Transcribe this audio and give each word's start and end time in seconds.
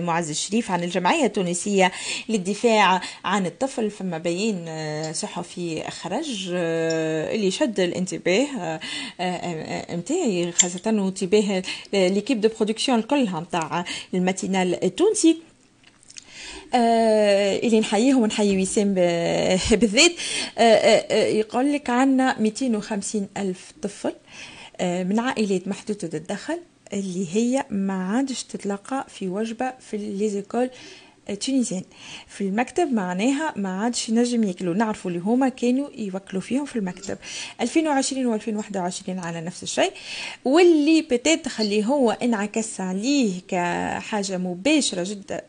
معز 0.00 0.30
الشريف 0.30 0.70
عن 0.70 0.84
الجمعية 0.84 1.24
التونسية 1.24 1.92
للدفاع 2.28 3.00
عن 3.24 3.46
الطفل 3.46 3.90
فما 3.90 4.18
بيان 4.18 5.12
صحفي 5.14 5.90
خرج 5.90 6.50
اللي 6.52 7.50
شد 7.50 7.80
الانتباه 7.80 8.80
نتاعي 9.94 10.52
خاصة 10.52 10.90
انتباه 10.90 11.62
l'équipe 11.92 12.40
de 12.40 12.48
production 12.48 12.98
الكلها 12.98 13.40
نتاع 13.40 13.84
الـ 14.14 14.22
matinale 14.22 14.84
التونسي. 14.84 15.36
آه 16.74 17.58
اللي 17.58 17.80
نحييه 17.80 18.14
ونحيي 18.14 18.62
وسام 18.62 18.94
بالذات 19.80 20.12
آه 20.58 20.60
آه 20.60 21.26
يقول 21.26 21.72
لك 21.72 21.90
عندنا 21.90 22.40
250 22.40 23.28
ألف 23.36 23.72
طفل 23.82 24.12
من 24.80 25.20
عائلات 25.20 25.68
محدودة 25.68 26.18
الدخل 26.18 26.58
اللي 26.92 27.26
هي 27.36 27.64
ما 27.70 28.08
عادش 28.08 28.42
تتلقى 28.42 29.06
في 29.08 29.28
وجبة 29.28 29.72
في 29.80 29.96
les 29.96 30.21
écoles 30.21 30.70
tunisiennes. 31.46 31.82
في 32.26 32.40
المكتب 32.40 32.92
معناها 32.92 33.52
ما 33.56 33.80
عادش 33.80 34.08
ينجم 34.08 34.44
ياكلوا. 34.44 34.74
نعرفوا 34.74 35.10
اللي 35.10 35.22
هما 35.22 35.48
كانوا 35.48 35.88
يوكلوا 35.94 36.42
فيهم 36.42 36.64
في 36.64 36.76
المكتب. 36.76 37.18
2020 37.60 38.40
و2021 38.40 39.08
على 39.08 39.40
نفس 39.40 39.62
الشيء. 39.62 39.92
واللي 40.44 41.02
بتات 41.02 41.44
تخلي 41.44 41.86
هو 41.86 42.10
انعكس 42.10 42.80
عليه 42.80 43.40
كحاجة 43.48 44.38
مباشرة 44.38 45.04
جدا 45.04 45.42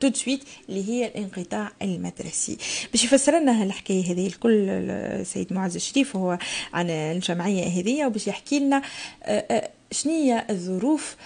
tout 0.00 0.08
de 0.08 0.12
suite 0.14 0.44
اللي 0.68 0.88
هي 0.88 1.06
الانقطاع 1.06 1.72
المدرسي. 1.82 2.58
باش 2.92 3.04
يفسر 3.04 3.38
لنا 3.40 3.62
هالحكاية 3.62 4.12
هذه 4.12 4.26
الكل 4.26 4.68
السيد 4.68 5.52
معز 5.52 5.74
الشريف 5.74 6.16
هو 6.16 6.38
عن 6.72 6.90
الجمعية 6.90 7.80
هذه 7.80 8.06
وباش 8.06 8.26
يحكي 8.26 8.58
لنا 8.58 8.82
شنية 9.92 10.46
الظروف 10.50 11.16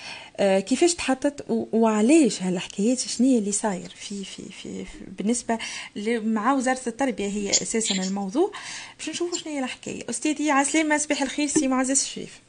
كيفاش 0.41 0.95
تحطت 0.95 1.45
وعلاش 1.49 2.43
هالحكايات 2.43 2.99
شنية 2.99 3.39
اللي 3.39 3.53
صاير 3.53 3.89
في, 4.01 4.25
في 4.25 4.43
في 4.43 4.85
في 4.85 4.99
بالنسبة 5.19 5.59
مع 6.07 6.53
وزارة 6.53 6.81
التربية 6.87 7.29
هي 7.29 7.51
أساسا 7.51 7.95
الموضوع. 7.95 8.53
باش 8.99 9.09
نشوفوا 9.09 9.39
شنو 9.39 9.53
هي 9.53 9.59
الحكاية. 9.59 10.11
أستاذي 10.11 10.51
عسلامة 10.51 10.99
صباح 10.99 11.23
الخير 11.23 11.47
سي 11.47 11.69
معزز 11.69 12.01
الشريف. 12.01 12.41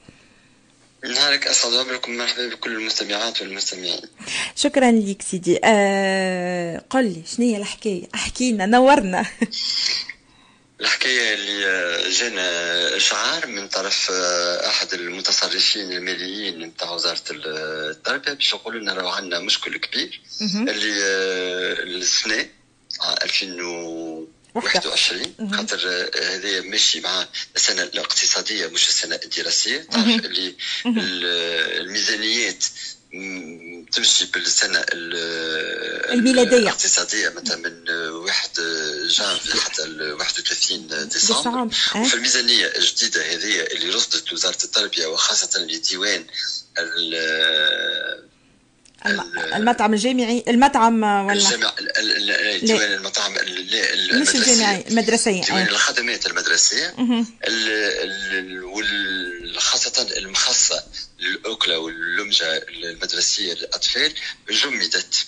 نهارك 1.03 1.47
أسعد 1.47 1.73
عمركم 1.73 2.17
مرحبا 2.17 2.47
بكل 2.47 2.75
المستمعات 2.75 3.41
والمستمعين. 3.41 3.99
شكرا 4.55 4.91
لك 4.91 5.21
سيدي. 5.21 5.59
آه 5.63 6.83
قل 6.89 7.05
لي 7.05 7.21
شنو 7.25 7.45
هي 7.45 7.57
الحكاية؟ 7.57 8.07
أحكي 8.15 8.51
لنا 8.51 8.65
نورنا. 8.65 9.25
الحكاية 10.81 11.33
اللي 11.33 12.09
جانا 12.09 12.97
إشعار 12.97 13.47
من 13.47 13.67
طرف 13.67 14.11
أحد 14.11 14.93
المتصرفين 14.93 15.91
الماليين 15.91 16.59
نتاع 16.59 16.91
وزارة 16.91 17.23
التربية 17.31 18.33
باش 18.33 18.53
يقولوا 18.53 18.79
لنا 18.81 18.93
راهو 18.93 19.09
عندنا 19.09 19.39
مشكل 19.39 19.77
كبير 19.77 20.21
اللي 20.41 22.01
السنة 22.01 22.49
2021 23.23 25.35
خاطر 25.53 26.09
هذا 26.23 26.61
ماشي 26.61 27.01
مع 27.01 27.27
السنة 27.55 27.83
الاقتصادية 27.83 28.67
مش 28.67 28.89
السنة 28.89 29.19
الدراسية 29.25 29.77
تعرف 29.91 30.25
اللي 30.25 30.55
الميزانيات 30.85 32.63
تمشي 33.91 34.25
بالسنة 34.25 34.85
الميلادية 36.13 36.57
الاقتصادية 36.57 37.29
مثلا 37.29 37.55
من 37.57 37.89
1 37.89 38.49
جانفي 39.07 39.61
حتى 39.61 39.81
31 39.81 40.87
ديسمبر. 41.07 41.67
وفي 41.95 42.13
الميزانية 42.13 42.65
الجديدة 42.65 43.21
هذه 43.21 43.61
اللي 43.61 43.89
رصدت 43.93 44.33
وزارة 44.33 44.63
التربية 44.63 45.05
وخاصة 45.05 45.59
لديوان 45.59 46.25
المطعم 49.55 49.93
الجامعي 49.93 50.43
المطعم 50.47 51.03
ولا؟ 51.03 51.33
الجامع 51.33 51.73
ديوان 52.63 52.93
المطاعم 52.93 53.33
مش 54.13 54.35
الجامعي 54.35 54.85
المدرسية. 54.87 55.43
ديوان 55.43 55.67
الخدمات 55.67 56.25
المدرسية. 56.25 56.95
وخاصة 59.55 60.07
المخصصة 60.17 60.83
للأكلة 61.19 61.79
واللمجة 62.31 62.65
المدرسية 62.69 63.53
للأطفال 63.53 64.13
جمدت. 64.49 65.25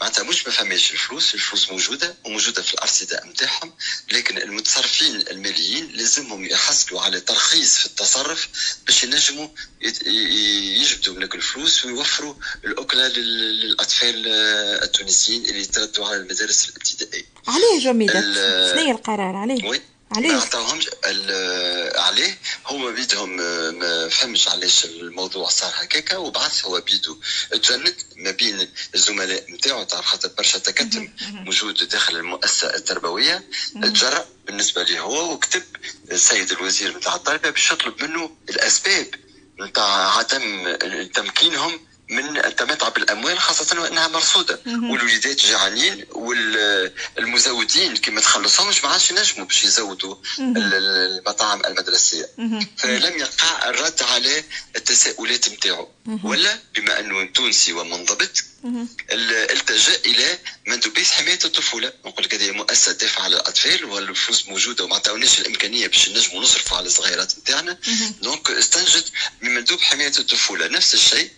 معناتها 0.00 0.22
مش 0.24 0.46
ما 0.46 0.52
فماش 0.52 0.92
الفلوس 0.92 1.34
الفلوس 1.34 1.70
موجودة 1.70 2.14
وموجودة 2.24 2.62
في 2.62 2.74
الأرصدة 2.74 3.22
نتاعهم 3.26 3.72
لكن 4.12 4.38
المتصرفين 4.38 5.14
الماليين 5.30 5.92
لازمهم 5.92 6.44
يحصلوا 6.44 7.00
على 7.00 7.20
ترخيص 7.20 7.78
في 7.78 7.86
التصرف 7.86 8.48
باش 8.86 9.04
ينجموا 9.04 9.48
يجبدوا 10.80 11.14
من 11.14 11.22
الفلوس 11.22 11.84
ويوفروا 11.84 12.34
الأكلة 12.64 13.08
للأطفال 13.08 14.28
التونسيين 14.82 15.44
اللي 15.46 15.60
يتردوا 15.60 16.06
على 16.06 16.16
المدارس 16.16 16.68
الابتدائية. 16.68 17.24
عليه 17.48 17.78
جمدت 17.80 18.12
شنو 18.74 18.90
القرار 18.90 19.36
عليه؟ 19.36 19.82
عليه. 20.12 20.32
ما 20.32 20.40
عطاوهمش 20.40 20.90
عليه. 21.96 22.38
هو 22.66 22.92
بيدهم 22.92 23.36
ما 23.78 24.08
فهمش 24.08 24.48
علاش 24.48 24.84
الموضوع 24.84 25.48
صار 25.48 25.72
هكاكا 25.74 26.16
وبعث 26.16 26.64
هو 26.64 26.80
بيدو. 26.80 27.20
تجند 27.50 27.94
ما 28.16 28.30
بين 28.30 28.68
الزملاء 28.94 29.52
نتاعو 29.52 29.82
تعرف 29.84 30.06
خاطر 30.06 30.28
برشا 30.38 30.58
تكتم 30.58 31.08
موجود 31.22 31.88
داخل 31.88 32.16
المؤسسة 32.16 32.74
التربوية. 32.74 33.44
تجرأ 33.82 34.26
بالنسبة 34.46 34.82
ليه 34.82 35.00
هو 35.00 35.32
وكتب 35.32 35.62
السيد 36.12 36.52
الوزير 36.52 36.96
نتاع 36.96 37.16
التربيه 37.16 37.50
باش 37.50 37.70
يطلب 37.72 38.02
منه 38.02 38.36
الأسباب 38.48 39.06
نتاع 39.60 40.18
عدم 40.18 40.76
تمكينهم 41.14 41.80
من 42.08 42.36
التمتع 42.36 42.88
بالاموال 42.88 43.38
خاصة 43.38 43.80
وأنها 43.80 44.08
مرصودة. 44.08 44.60
والوليدات 44.66 45.36
جعانين 45.46 46.04
والمزودين 46.10 47.96
كي 47.96 48.10
ما 48.10 48.20
تخلصهمش 48.20 48.84
ما 48.84 48.90
عادش 48.90 49.10
ينجموا 49.10 49.46
باش 49.46 49.64
يزودوا 49.64 50.16
المطاعم 50.38 51.64
المدرسية. 51.66 52.28
فلم 52.76 53.18
يقع 53.18 53.68
الرد 53.68 54.02
على 54.02 54.44
التساؤلات 54.76 55.48
نتاعو 55.48 55.88
ولا 56.22 56.58
بما 56.76 57.00
أنه 57.00 57.24
تونسي 57.24 57.72
ومنضبط 57.72 58.44
التجأ 59.12 59.94
إلى 60.06 60.38
مندوبية 60.66 61.04
حماية 61.04 61.38
الطفولة. 61.44 61.92
نقول 62.04 62.24
لك 62.24 62.34
هذه 62.34 62.50
مؤسسة 62.50 62.92
تدافع 62.92 63.22
على 63.22 63.36
الأطفال 63.36 63.84
والفلوس 63.84 64.48
موجودة 64.48 64.84
وما 64.84 64.96
عطاوناش 64.96 65.38
الإمكانية 65.38 65.86
باش 65.86 66.08
نجموا 66.08 66.42
نصرفوا 66.42 66.76
على 66.76 66.86
الصغيرات 66.86 67.38
نتاعنا 67.38 67.78
دونك 68.22 68.50
استنجد 68.50 69.04
من 69.40 69.54
مندوب 69.54 69.80
حماية 69.80 70.12
الطفولة. 70.18 70.68
نفس 70.68 70.94
الشيء 70.94 71.30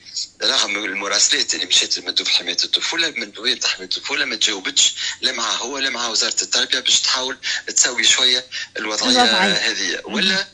رغم 0.43 0.85
المراسلات 0.85 1.55
اللي 1.55 1.67
مشات 1.67 1.99
لمندوب 1.99 2.29
حماية 2.29 2.57
الطفولة 2.65 3.11
مندوبيه 3.11 3.61
حماية 3.65 3.89
الطفولة 3.97 4.25
ما 4.25 4.37
تجاوبتش 4.37 4.95
لا 5.21 5.33
مع 5.33 5.51
هو 5.51 5.79
لا 5.79 5.91
مع 5.91 6.09
وزارة 6.09 6.43
التربية 6.43 6.81
باش 6.81 7.01
تحاول 7.01 7.39
تسوي 7.77 8.05
شوية 8.05 8.47
الوضعية 8.77 9.23
هذه. 9.71 10.01
ولا 10.05 10.49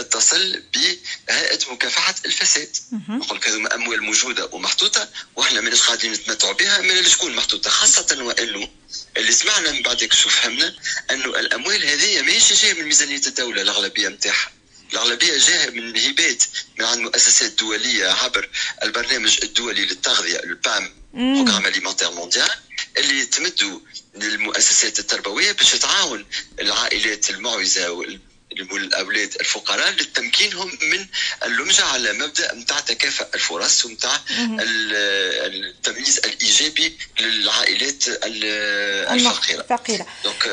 اتصل 0.00 0.62
بهيئة 0.74 1.72
مكافحة 1.72 2.14
الفساد. 2.26 2.76
نقول 3.08 3.38
لك 3.38 3.48
هذوما 3.48 3.74
أموال 3.74 4.02
موجودة 4.02 4.48
ومحطوطة 4.52 5.08
وإحنا 5.36 5.60
ماناش 5.60 5.82
قاعدين 5.82 6.12
نتمتعوا 6.12 6.52
بها 6.52 6.80
من 6.80 7.08
شكون 7.08 7.34
محطوطة؟ 7.36 7.70
خاصة 7.70 8.16
وأنه 8.20 8.68
اللي 9.16 9.32
سمعنا 9.32 9.72
من 9.72 9.82
بعدك 9.82 10.12
شو 10.12 10.28
فهمنا 10.28 10.74
أنه 11.10 11.24
الأموال 11.24 11.86
هذه 11.86 12.22
ماهيش 12.22 12.52
جاية 12.52 12.74
من 12.74 12.84
ميزانية 12.84 13.20
الدولة 13.26 13.62
الأغلبية 13.62 14.08
نتاعها 14.08 14.52
الأغلبية 14.92 15.38
جاية 15.38 15.70
من 15.70 15.98
هبات 15.98 16.42
من 16.78 16.84
عند 16.84 16.98
مؤسسات 17.00 17.52
دولية 17.52 18.08
عبر 18.08 18.48
البرنامج 18.82 19.38
الدولي 19.42 19.84
للتغذية 19.84 20.38
البام 20.38 20.90
بروغرام 21.14 21.66
اليمونتير 21.66 22.10
مونديال 22.10 22.50
اللي 22.98 23.24
تمدوا 23.24 23.80
للمؤسسات 24.14 24.98
التربوية 24.98 25.52
باش 25.52 25.70
تعاون 25.72 26.26
العائلات 26.60 27.30
المعوزة 27.30 27.90
والاولاد 27.90 29.34
الفقراء 29.40 29.90
لتمكينهم 29.90 30.78
من 30.82 31.06
اللمجة 31.44 31.84
على 31.84 32.12
مبدأ 32.12 32.54
نتاع 32.54 32.80
تكافؤ 32.80 33.24
الفرص 33.34 33.84
ونتاع 33.84 34.20
التمييز 34.30 36.18
الإيجابي 36.18 36.98
للعائلات 37.20 38.04
الفقيرة. 38.08 39.60
الفقيرة. 39.60 40.06
donc 40.24 40.48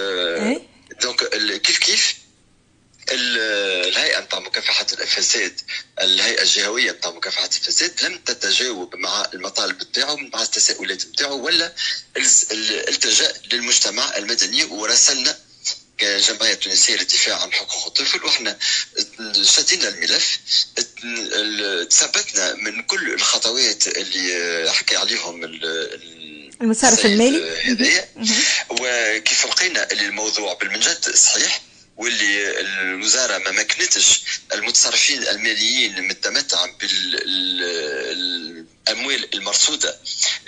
donc 1.01 1.23
كيف 1.61 1.77
كيف 1.77 2.15
الهيئة 3.11 4.19
نتاع 4.19 4.39
مكافحة 4.39 4.87
الفساد 4.93 5.61
الهيئة 6.01 6.41
الجهوية 6.41 6.91
نتاع 6.91 7.11
مكافحة 7.11 7.45
الفساد 7.45 8.03
لم 8.03 8.17
تتجاوب 8.17 8.95
مع 8.95 9.27
المطالب 9.33 9.81
نتاعو 9.81 10.17
مع 10.17 10.41
التساؤلات 10.41 11.05
نتاعو 11.05 11.45
ولا 11.45 11.73
التجأ 12.87 13.33
للمجتمع 13.51 14.17
المدني. 14.17 14.63
وراسلنا 14.63 15.37
كجمعية 15.97 16.53
تونسية 16.53 16.95
للدفاع 16.95 17.41
عن 17.41 17.53
حقوق 17.53 17.85
الطفل 17.85 18.25
وإحنا 18.25 18.57
شدينا 19.41 19.87
الملف 19.87 20.39
تثبتنا 21.89 22.53
من 22.53 22.83
كل 22.83 23.13
الخطوات 23.13 23.87
اللي 23.87 24.71
حكى 24.71 24.95
عليهم 24.95 25.43
المصرف 26.61 27.05
المالي. 27.05 27.61
هذايا. 27.61 28.09
وكيف 28.69 29.45
لقينا 29.45 29.91
الموضوع 29.91 30.53
بالمنجد 30.53 31.15
صحيح 31.15 31.61
واللي 31.97 32.59
الوزارة 32.59 33.37
ما 33.37 33.51
مكنتش 33.51 34.21
المتصرفين 34.53 35.27
الماليين 35.27 35.97
المتمتع 35.97 36.65
الأموال 38.87 39.33
المرصودة 39.33 39.99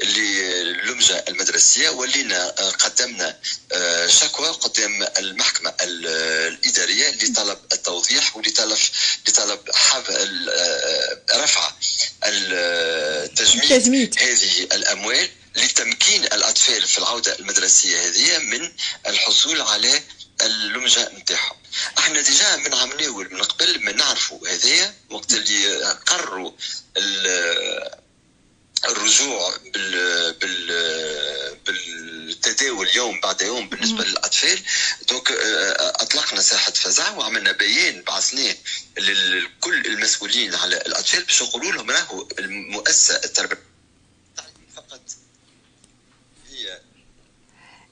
للمجه 0.03 1.25
المدرسية 1.27 1.89
ولينا 1.89 2.47
قدمنا 2.49 3.37
شكوى 4.07 4.47
قدام 4.47 5.07
المحكمة 5.17 5.73
الإدارية 5.81 7.09
لطلب 7.11 7.57
التوضيح 7.73 8.37
ولطلب 8.37 8.77
لطلب 9.27 9.59
رفع 11.35 11.71
التجميد. 12.23 13.65
هذه 14.19 14.63
الأموال. 14.63 15.29
لتمكين 15.55 16.23
الأطفال 16.23 16.81
في 16.87 16.97
العودة 16.97 17.39
المدرسية 17.39 18.07
هذه 18.07 18.37
من 18.37 18.71
الحصول 19.07 19.61
على 19.61 20.03
اللمجة 20.41 21.11
نتاعهم 21.17 21.57
إحنا 21.97 22.21
ديجا 22.21 22.55
من 22.55 22.73
عملناول 22.73 23.33
من 23.33 23.43
قبل 23.43 23.83
ما 23.83 23.91
نعرفوا 23.91 24.47
هذايا 24.49 24.93
وقت 25.09 25.33
اللي 25.33 25.91
قرروا 26.05 26.51
الرجوع 28.85 29.57
بال 29.73 30.33
بال 30.33 31.55
بالتداول 31.65 32.89
يوم 32.95 33.19
بعد 33.19 33.41
يوم 33.41 33.69
بالنسبة 33.69 33.97
مم. 33.97 34.01
للأطفال 34.09 34.59
donc 35.09 35.31
أطلقنا 35.31 36.41
صيحة 36.41 36.71
فزع 36.71 37.09
وعملنا 37.11 37.51
بيان 37.51 38.01
بعثناه 38.01 38.55
لكل 38.97 39.85
المسؤولين 39.85 40.55
على 40.55 40.77
الأطفال 40.77 41.23
باش 41.23 41.43
نقولوا 41.43 41.71
لهم 41.71 41.91
راهو 41.91 42.27
المؤسسة 42.39 43.15
التربويه 43.23 43.63
فقط 44.75 45.01
هي 46.49 46.79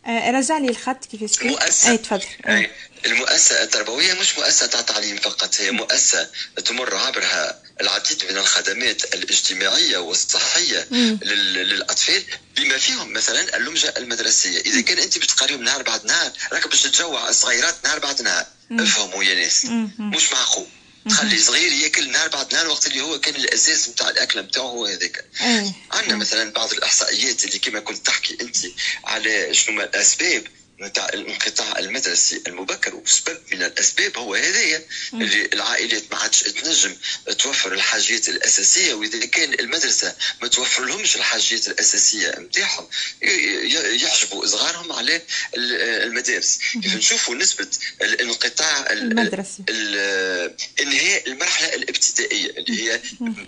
رجع 0.08 0.58
لي 0.58 0.70
الخط 0.70 1.06
كيفاش 1.06 1.44
مؤسسة. 1.44 1.92
أي 1.92 1.98
تفضل. 1.98 2.68
المؤسسة 3.06 3.64
التربوية 3.64 4.14
مش 4.14 4.38
مؤسسة 4.38 4.68
تعليم 4.68 5.18
فقط 5.18 5.62
هي 5.62 5.72
مؤسسة 5.72 6.30
تمر 6.66 6.96
عبرها 6.96 7.60
العديد 7.82 8.24
من 8.30 8.38
الخدمات 8.38 9.14
الاجتماعية 9.14 9.98
والصحية 9.98 10.88
للأطفال 10.92 12.24
بما 12.56 12.78
فيهم 12.78 13.14
مثلا 13.14 13.58
اللمجة 13.58 13.94
المدرسية. 13.98 14.60
إذا 14.60 14.82
كان 14.82 15.00
أنت 15.00 15.18
بتقريهم 15.18 15.64
نهار 15.64 15.82
بعد 15.82 16.06
نهار 16.06 16.32
راك 16.54 16.68
باش 16.68 16.82
تجوع 16.82 17.30
الصغيرات 17.30 17.76
نهار 17.86 18.00
بعد 18.00 18.22
نهار. 18.22 18.46
افهموا 18.72 19.24
يا 19.24 19.36
ناس؟ 19.36 19.66
مش 20.00 20.32
معقول. 20.32 20.68
تخلي 21.10 21.38
صغير 21.38 21.72
ياكل 21.72 22.12
نهار 22.12 22.28
بعد 22.30 22.54
نهار 22.54 22.68
وقت 22.68 22.88
اللي 22.88 23.02
هو 23.02 23.20
كان 23.20 23.36
الاساس 23.36 23.90
نتاع 23.90 24.10
الأكل 24.10 24.40
نتاعو 24.40 24.68
هو 24.68 24.86
هذاك. 24.86 25.26
عندنا 25.92 26.16
مثلا 26.16 26.52
بعض 26.52 26.74
الإحصائيات 26.74 27.46
اللي 27.46 27.60
كما 27.60 27.80
كنت 27.80 28.06
تحكي 28.06 28.38
أنت 28.42 28.58
على 29.14 29.54
شنو 29.54 29.82
الأسباب. 29.82 30.44
نتاع 30.82 31.10
الانقطاع 31.14 31.80
المدرسي 31.80 32.42
المبكر 32.48 32.96
وسبب 32.96 33.40
من 33.52 33.64
الأسباب 33.64 34.18
هو 34.18 34.36
هذايا 34.36 34.86
اللي 35.14 35.46
العائلات 35.54 36.04
ما 36.12 36.18
عادش 36.18 36.40
تنجم 36.40 36.96
توفر 37.40 37.74
الحاجيات 37.74 38.30
الأساسية 38.30 38.94
وإذا 38.94 39.26
كان 39.26 39.54
المدرسة 39.54 40.16
ما 40.42 40.48
توفر 40.48 40.86
لهمش 40.86 41.16
الحاجيات 41.16 41.68
الأساسية 41.68 42.30
نتاعهم 42.40 42.88
يحجبوا 44.02 44.46
صغارهم 44.46 44.92
على 44.92 45.22
المدارس. 45.56 46.60
كيف 46.84 46.96
نشوفوا 46.96 47.36
نسبة 47.36 47.68
الانقطاع 48.02 48.92
المدرسي 48.92 49.64
انهاء 50.80 51.28
المرحلة 51.28 51.74
الابتدائية 51.76 52.50
اللي 52.50 52.84
هي 52.84 53.02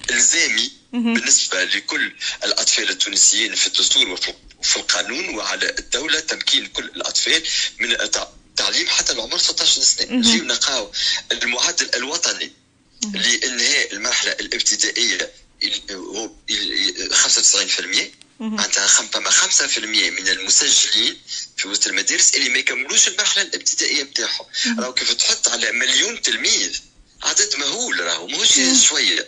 إلزامي 0.10 0.72
بالنسبة 0.94 1.64
لكل 1.64 2.14
الأطفال 2.44 2.90
التونسيين 2.90 3.56
في 3.56 3.68
الدستور 3.68 4.10
وفي 4.10 4.34
في 4.66 4.78
القانون 4.78 5.36
وعلى 5.36 5.76
الدولة 5.80 6.20
تمكين 6.20 6.66
كل 6.68 6.84
الأطفال 6.86 7.44
من 7.80 7.92
التعليم 7.92 8.88
حتى 8.88 9.12
العمر 9.12 9.38
16 9.38 9.82
سنة. 9.84 10.12
نجيو 10.12 10.44
نلقاو 10.44 10.92
المعدل 11.32 11.90
الوطني 11.96 12.52
لإنهاء 13.14 13.94
المرحلة 13.94 14.32
الابتدائية 14.32 15.32
هو 15.92 16.30
95% 17.12 17.86
معناتها 18.40 18.88
فما 18.88 19.30
5% 19.30 19.80
من 19.86 20.28
المسجلين 20.28 21.18
في 21.58 21.68
وسط 21.68 21.88
المدارس 21.88 22.36
اللي 22.36 22.50
ما 22.50 22.58
يكملوش 22.58 23.08
المرحلة 23.08 23.44
الابتدائية 23.44 24.04
نتاعهم 24.04 24.46
راهو 24.80 24.94
كيف 24.94 25.14
تحط 25.14 25.48
على 25.48 25.72
مليون 25.72 26.22
تلميذ 26.22 26.80
عدد 27.24 27.56
مهول 27.58 28.00
راهو 28.00 28.28
ماهوش 28.28 28.60
شوية. 28.88 29.28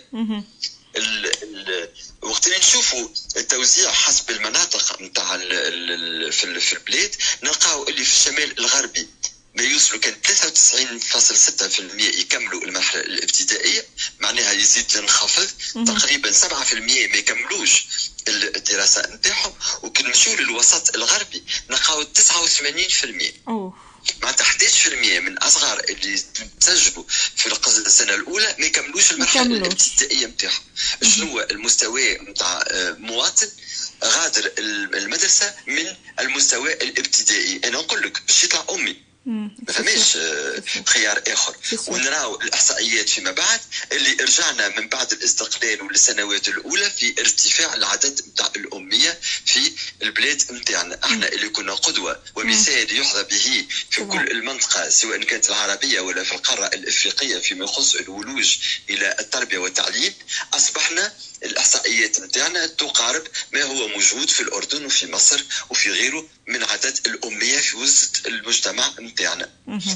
وقت 2.22 2.48
اللي 2.48 2.58
نشوفوا 2.58 3.10
التوزيع 3.38 3.92
حسب 3.92 4.30
المناطق 4.30 5.02
نتاع 5.02 5.38
في 6.30 6.74
البلاد. 6.74 7.16
نلقاو 7.44 7.88
اللي 7.88 8.06
في 8.06 8.14
الشمال 8.14 8.60
الغربي 8.60 9.08
ما 9.56 9.64
يوصلوا 9.64 10.00
كان 10.00 10.16
93.6% 10.26 11.82
يكملوا 12.02 12.62
المرحله 12.64 13.02
الابتدائيه 13.02 13.86
معناها 14.20 14.52
يزيد 14.52 14.96
ينخفض 14.96 15.48
تقريبا 15.86 16.32
7% 16.32 16.74
ما 16.74 17.18
يكملوش 17.18 17.86
الدراسة 18.28 19.02
نتاعهم. 19.02 19.54
وكي 19.84 20.04
نمشيو 20.04 20.36
للوسط 20.36 20.96
الغربي 20.96 21.44
نلقاو 21.70 22.04
89% 22.04 22.08
أوه. 23.48 23.87
معناتها 24.22 24.46
11% 24.46 25.20
من 25.20 25.38
أصغر 25.38 25.80
اللي 25.90 26.24
تسجلوا 26.60 27.04
في 27.36 27.48
السنة 27.68 28.14
الأولى 28.16 28.56
ما 28.60 28.66
يكملوش 28.66 29.12
المرحلة 29.12 29.42
الابتدائية 29.44 30.28
نتاعهم 30.28 30.64
شنو 31.04 31.40
المستوى 31.40 32.18
نتاع 32.18 32.64
آه، 32.68 32.92
مواطن 33.00 33.50
غادر 34.04 34.52
المدرسة 34.94 35.56
من 35.68 35.96
المستوى 36.20 36.74
الابتدائي؟ 36.74 37.62
أنا 37.64 37.78
نقول 37.78 38.02
لك 38.02 38.22
باش 38.28 38.44
يطلع 38.44 38.66
امي 38.70 39.07
ما 39.28 39.74
فماش 39.74 40.18
آه، 40.18 40.64
خيار 40.86 41.22
آخر. 41.28 41.56
ونراو 41.88 42.42
الإحصائيات 42.42 43.10
فيما 43.10 43.32
بعد 43.32 43.60
اللي 43.92 44.12
رجعنا 44.12 44.80
من 44.80 44.88
بعد 44.90 45.12
الاستقلال 45.14 45.82
والسنوات 45.82 46.48
الأولى 46.48 46.90
في 46.90 47.16
ارتفاع 47.20 47.74
العدد 47.74 48.22
نتاع 48.30 48.52
الأمية 48.56 49.20
في 49.46 49.72
البلاد 50.02 50.52
نتاعنا 50.52 51.00
أحنا 51.06 51.28
اللي 51.28 51.50
كنا 51.50 51.74
قدوة 51.74 52.24
ومثال 52.36 53.00
يحظى 53.00 53.24
به 53.24 53.66
في 53.90 54.06
كل 54.06 54.32
المنطقة 54.32 54.90
سواء 54.90 55.24
كانت 55.24 55.50
العربية 55.50 56.00
ولا 56.00 56.24
في 56.24 56.32
القارة 56.36 56.66
الإفريقية 56.66 57.38
فيما 57.40 57.66
يخص 57.66 57.96
الولوج 57.96 58.58
إلى 58.90 59.16
التربية 59.20 59.58
والتعليم 59.58 60.14
أصبحنا 60.54 61.14
الإحصائيات 61.44 62.20
نتاعنا 62.20 62.68
تقارب 62.68 63.24
ما 63.54 63.64
هو 63.64 63.88
موجود 63.88 64.30
في 64.30 64.42
الأردن 64.42 64.86
وفي 64.86 65.12
مصر 65.12 65.44
وفي 65.70 65.90
غيره 65.92 66.30
من 66.48 66.64
عدد 66.64 67.00
الأمية 67.06 67.58
في 67.58 67.78
وسط 67.78 68.28
المجتمع 68.28 68.94
نتاعنا 69.18 69.50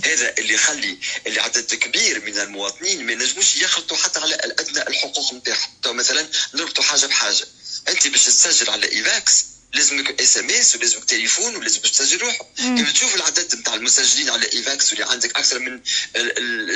هذا 0.05 0.33
اللي 0.37 0.53
يخلي 0.53 0.97
اللي 1.27 1.39
عدد 1.39 1.75
كبير 1.75 2.25
من 2.25 2.37
المواطنين 2.39 3.05
ما 3.05 3.11
ينجموش 3.11 3.55
يخلطوا 3.55 3.97
حتى 3.97 4.19
على 4.19 4.35
الأدنى 4.35 4.87
الحقوق 4.87 5.33
نتاعهم 5.33 5.69
مثلا 5.85 6.27
نربطوا 6.53 6.83
حاجة 6.83 7.05
بحاجة. 7.05 7.47
أنت 7.87 8.07
باش 8.07 8.25
تسجل 8.25 8.69
على 8.69 8.91
إيفاكس 8.91 9.45
لازمك 9.73 10.21
SMS 10.21 10.75
ولازمك 10.75 11.05
تليفون 11.05 11.55
ولازم 11.55 11.79
تسجل 11.79 12.17
روحك. 12.17 12.45
كيف 12.57 12.93
تشوف 12.93 13.15
العدد 13.15 13.55
نتاع 13.55 13.73
المسجلين 13.73 14.29
على 14.29 14.53
إيفاكس 14.53 14.89
واللي 14.91 15.05
عندك 15.05 15.35
أكثر 15.37 15.59
من 15.59 15.81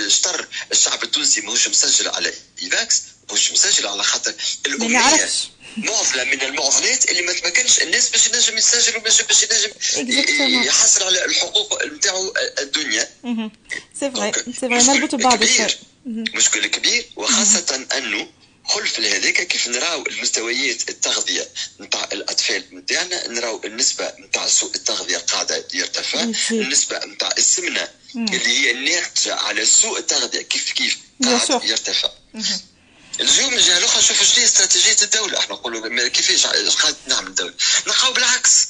شطر 0.10 0.48
الشعب 0.72 1.04
التونسي 1.04 1.42
ماهوش 1.42 1.68
مسجل 1.68 2.08
على 2.10 2.34
إيفاكس 2.64 3.02
ماهوش 3.28 3.52
مسجل 3.52 3.88
على 3.88 4.04
خاطر 4.04 4.34
الاميه 4.66 5.30
معضله 5.78 6.24
من 6.24 6.42
المعضلات 6.42 7.12
اللي 7.12 7.22
ما 7.22 7.34
تمكنش 7.34 7.82
الناس 7.82 8.10
باش 8.10 8.28
ينجم 8.28 8.58
يسجل 8.58 8.98
وباش 8.98 9.22
باش 9.22 9.44
ينجم 9.44 9.72
يحصل 10.64 11.04
على 11.04 11.26
الحقوق 11.26 11.86
نتاعو 11.86 12.34
الدنيا. 12.60 13.10
c'est 14.00 14.12
vrai 14.12 14.32
c'est 14.34 14.54
vrai 14.54 14.78
نربطوا 14.84 15.20
بعض 15.20 15.44
مشكل 16.06 16.66
كبير. 16.68 17.06
وخاصة 17.16 17.88
أنه 17.98 18.28
خلف 18.68 19.00
لهذاك 19.00 19.48
كيف 19.48 19.68
نراو 19.68 20.04
المستويات 20.08 20.90
التغذية 20.90 21.50
نتاع 21.80 22.10
الأطفال 22.12 22.64
نتاعنا 22.74 23.28
نراو 23.28 23.62
النسبة 23.66 24.14
نتاع 24.20 24.48
سوء 24.48 24.76
التغذية 24.76 25.18
قاعدة 25.18 25.68
يرتفع 25.74 26.22
النسبة 26.52 27.06
نتاع 27.06 27.30
السمنة 27.38 27.88
اللي 28.16 28.48
هي 28.48 28.74
ناتجة 28.74 29.36
على 29.36 29.66
سوء 29.66 30.00
التغذية 30.00 30.42
كيف 30.42 30.72
كيف 30.72 30.98
قاعد 31.24 31.64
يرتفع. 31.66 32.10
اليوم 33.20 33.52
من 33.54 33.58
الجهه 33.60 33.78
الاخرى 33.78 34.04
شوفوا 34.04 34.26
شنو 34.26 34.44
استراتيجية 34.46 34.98
الدولة. 35.02 35.40
إحنا 35.40 35.56
نقولوا 35.56 36.08
كيفاش 36.08 36.46
قاعدة 36.46 36.98
نعمل 37.08 37.28
الدولة. 37.28 37.54
نلقاو 37.88 38.14
بالعكس. 38.14 38.68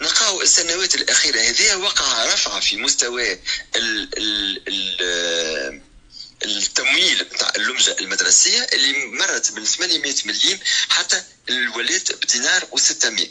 نلقاو 0.00 0.42
السنوات 0.42 0.94
الأخيرة 0.94 1.40
هذه 1.40 1.76
وقع 1.76 2.24
رفع 2.24 2.60
في 2.60 2.76
مستوى 2.76 3.32
ال 3.76 4.18
ال 4.18 4.62
ال 4.68 5.82
التمويل 6.44 7.24
بتاع 7.24 7.52
اللمجه 7.56 7.96
المدرسية 8.00 8.62
اللي 8.72 9.06
مرت 9.06 9.52
من 9.52 9.64
800 9.64 10.14
مليم 10.24 10.60
حتى 10.88 11.22
ولات 11.76 12.12
بدينار 12.12 12.60
و600 12.60 13.22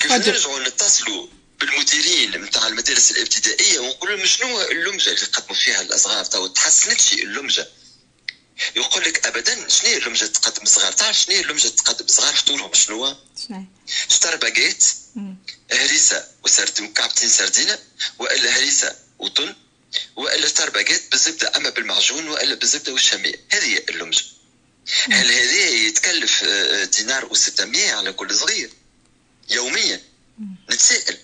كيف 0.00 0.12
نرجعوا 0.12 0.60
نتصلوا 0.60 1.26
بالمديرين 1.60 2.30
نتاع 2.30 2.66
المدارس 2.68 3.10
الابتدائية 3.10 3.78
ونقول 3.78 4.16
لهم 4.16 4.26
شنو 4.26 4.60
اللمجه 4.60 5.10
اللي 5.10 5.26
قدموا 5.26 5.60
فيها 5.60 5.80
الأصغار؟ 5.80 6.24
تو 6.24 6.46
تحسنتش 6.46 7.12
اللمجه 7.12 7.68
يقول 8.76 9.02
لك 9.02 9.26
ابدا 9.26 9.68
شنو 9.68 9.90
هي 9.90 9.96
اللمجه 9.96 10.24
تقدم 10.24 10.64
صغار 10.64 10.92
تعرف 10.92 11.20
شنو 11.20 11.34
هي 11.34 11.40
اللمجه 11.40 11.68
تقدم 11.68 12.06
صغار 12.06 12.34
شنو 12.34 13.04
هو؟ 13.04 13.16
شنو؟ 13.48 13.64
شطر 14.08 14.36
باجيت 14.36 14.84
هريسة 15.72 16.28
وسردين 16.44 16.84
وكعبتين 16.86 17.28
سردينه 17.28 17.78
وإلا 18.18 18.58
هريسة 18.58 18.96
وتن 19.18 19.54
وإلا 20.16 20.48
شطر 20.48 20.70
باجيت 20.70 21.10
بالزبدة 21.10 21.56
يا 21.56 21.63
إما 21.63 21.70
بالمعجون 21.70 22.28
وإلا 22.28 22.54
بالزبدة 22.54 22.92
والشامية. 22.92 23.34
هذه 23.50 23.64
هي 23.64 23.84
اللمجه 23.88 24.24
هل 25.10 25.32
هذا 25.32 25.68
يتكلف 25.68 26.44
آه، 26.44 26.84
دينار 26.84 27.28
و600 27.28 27.78
على 27.78 28.12
كل 28.12 28.34
صغير؟ 28.34 28.70
يوميا. 29.50 30.02
نتساءل. 30.70 31.18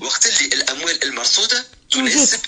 وقت 0.00 0.26
اللي 0.26 0.54
الأموال 0.54 1.04
المرصودة 1.04 1.66
تناسب 1.90 2.40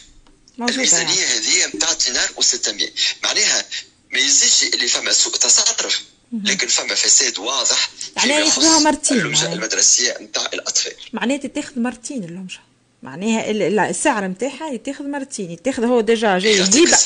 الميزانية 0.58 1.26
هذه 1.26 1.66
نتاع 1.66 1.92
دينار 1.92 2.28
و600 2.28 2.84
معناها 3.22 3.64
ما 4.12 4.18
يزيدش 4.18 4.74
اللي 4.74 4.88
فما 4.88 5.12
سوء 5.12 5.32
تصرف 5.32 6.02
لكن 6.44 6.68
فما 6.68 6.94
فساد 6.94 7.38
واضح 7.38 7.90
معناها 8.16 8.40
ياخذوها 8.40 8.78
مرتين 8.78 9.18
اللمجه 9.18 9.52
المدرسية 9.52 10.16
نتاع 10.20 10.50
الأطفال. 10.54 10.92
معناها 11.12 11.36
تاخذ 11.36 11.78
مرتين 11.80 12.24
اللمجه 12.24 12.60
معناها 13.02 13.50
السعر 13.90 14.26
نتاعها 14.26 14.70
يتاخذ 14.72 15.04
مرتين. 15.04 15.50
يتاخذ 15.50 15.84
هو 15.84 16.00
ديجا 16.00 16.38
جاي 16.38 16.60
هيبه 16.60 16.98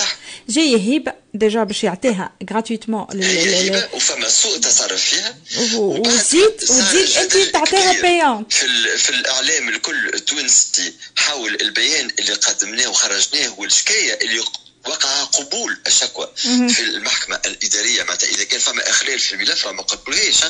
جاي 0.49 0.97
هبة 0.97 1.13
déjà 1.35 1.65
باش 1.65 1.85
يعطيها 1.85 2.33
gratuitement 2.51 3.07
هبه 3.13 3.89
وفما 3.93 4.29
سوء 4.29 4.59
تصرف 4.59 5.05
فيها. 5.05 5.37
وزيد 5.75 6.63
وزيد 6.63 7.17
انت 7.17 7.37
تعطيها 7.37 8.01
بيان 8.03 8.45
في, 8.51 8.99
في 8.99 9.11
الإعلام 9.11 9.69
الكل 9.69 10.09
التونسي 10.15 10.93
حول 11.17 11.55
البيان 11.61 12.11
اللي 12.19 12.33
قدمناه 12.35 12.89
وخرجناه 12.89 13.61
والشكاية 13.61 14.19
اللي 14.23 14.41
وقع 14.87 15.25
قبول 15.25 15.81
الشكوى 15.87 16.33
في 16.69 16.81
المحكمة 16.81 17.41
الإدارية. 17.47 18.03
معناتها 18.03 18.29
إذا 18.29 18.45
كان 18.45 18.61
فما 18.61 18.91
إخلال 18.91 19.19
في 19.19 19.33
الملف 19.35 19.67
ما 19.67 19.83
قبلوهاش 19.83 20.45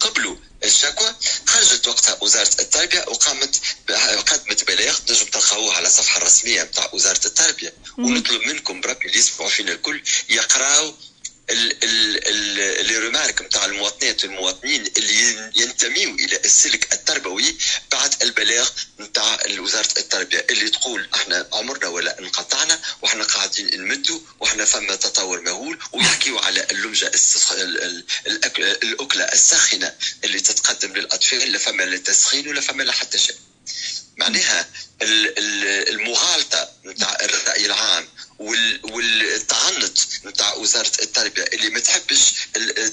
قبلوا 0.00 0.36
الشكوى 0.64 1.14
خرجت 1.46 1.88
وقتها 1.88 2.16
وزارة 2.20 2.60
التربية 2.60 3.04
وقامت 3.08 3.60
قدمت 4.28 4.64
بلاغ 4.64 4.98
تنجم 4.98 5.24
تلقاوه 5.26 5.74
على 5.74 5.86
الصفحة 5.86 6.18
الرسمية 6.18 6.62
نتاع 6.62 6.90
وزارة 6.92 7.26
التربية. 7.26 7.74
ونطلب 7.98 8.42
منكم 8.46 8.80
بربي 8.80 9.06
اللي 9.06 9.18
يسمعوا 9.18 9.50
فينا 9.50 9.72
الكل 9.72 10.02
يقراوا 10.28 10.92
لي 11.50 12.98
ريمارك 12.98 13.42
نتاع 13.42 13.64
المواطنات 13.64 14.24
والمواطنين 14.24 14.86
اللي 14.96 15.50
ينتميوا 15.56 16.14
إلى 16.14 16.36
السلك 16.44 16.92
التربوي 16.92 17.56
بعد 17.92 18.22
البلاغ 18.22 18.70
نتاع 19.00 19.38
وزارة 19.58 19.88
التربية 19.98 20.46
اللي 20.50 20.70
تقول 20.70 21.08
إحنا 21.14 21.48
عمرنا 21.52 21.88
ولا 21.88 22.18
انقطعنا 22.18 22.80
وإحنا 23.02 23.24
قاعدين 23.24 23.80
نمدوا 23.82 24.20
وإحنا 24.40 24.64
فما 24.64 24.94
تطور 24.94 25.40
مهول 25.40 25.78
ويحكيوا 25.92 26.40
على 26.40 26.66
اللمجة 26.70 27.12
الأكلة 28.82 29.24
الساخنة 29.24 29.94
اللي 30.24 30.40
تتقدم 30.40 30.92
للأطفال 30.92 31.52
لا 31.52 31.58
فما 31.58 31.82
لا 31.82 31.96
تسخين 31.96 32.48
ولا 32.48 32.60
فما 32.60 32.82
لا 32.82 32.92
حتى 32.92 33.18
شيء. 33.18 33.36
معناها 34.16 34.68
المغالطة 35.02 36.68
نتاع 36.84 37.16
الرأي 37.22 37.66
العام 37.66 38.08
والتعنت 38.82 39.98
نتاع 40.24 40.54
وزارة 40.54 40.92
التربية 41.02 41.42
اللي 41.42 41.70
ما 41.70 41.80
تحبش 41.80 42.32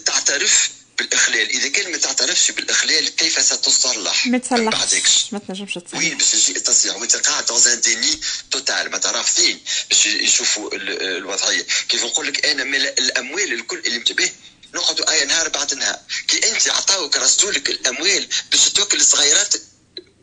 تعترف 0.05 0.69
بالإخلال. 0.97 1.49
إذا 1.49 1.67
كان 1.67 1.91
ما 1.91 1.97
تعترفش 1.97 2.51
بالإخلال 2.51 3.15
كيف 3.15 3.41
ستصلح؟ 3.45 4.27
ما 4.27 4.37
تصلحش. 4.37 5.33
ما 5.33 5.39
تنجمش 5.39 5.73
تصلح. 5.73 5.99
وين 5.99 6.17
باش 6.17 6.33
يجي 6.33 6.57
التصليح 6.57 6.95
وانت 6.95 7.15
قاعد 7.15 7.45
دون 7.45 7.67
ان 7.67 7.81
ديني 7.81 8.19
توتال 8.51 8.91
ما 8.91 8.97
تعرف 8.97 9.33
فين 9.33 9.59
باش 9.89 10.05
يشوفوا 10.05 10.69
الوضعية. 10.73 11.65
كيف 11.89 12.03
نقول 12.03 12.27
لك 12.27 12.45
أنا 12.45 12.63
من 12.63 12.75
الأموال 12.75 13.53
الكل 13.53 13.79
اللي 13.85 13.99
متبه 13.99 14.31
نقعدوا 14.73 15.11
أي 15.11 15.25
نهار 15.25 15.49
بعد 15.49 15.73
نهار. 15.73 15.99
كي 16.27 16.51
أنت 16.51 16.69
عطاوك 16.69 17.17
رصدولك 17.17 17.69
الأموال 17.69 18.27
باش 18.51 18.69
توكل 18.69 18.97
الصغيرات 18.97 19.53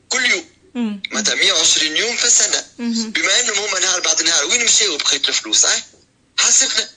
كل 0.09 0.25
يوم. 0.31 0.56
متى 0.77 1.35
120 1.35 1.97
يوم 1.97 2.17
في 2.17 2.25
السنة. 2.25 2.65
بما 2.79 3.41
انهم 3.41 3.59
هما 3.59 3.79
نهار 3.81 4.01
بعد 4.01 4.23
نهار 4.23 4.45
وين 4.45 4.65
مشاو 4.65 4.97
بقيت 4.97 5.29
الفلوس 5.29 5.65
آه 5.65 5.83
حاسبنا 6.39 6.89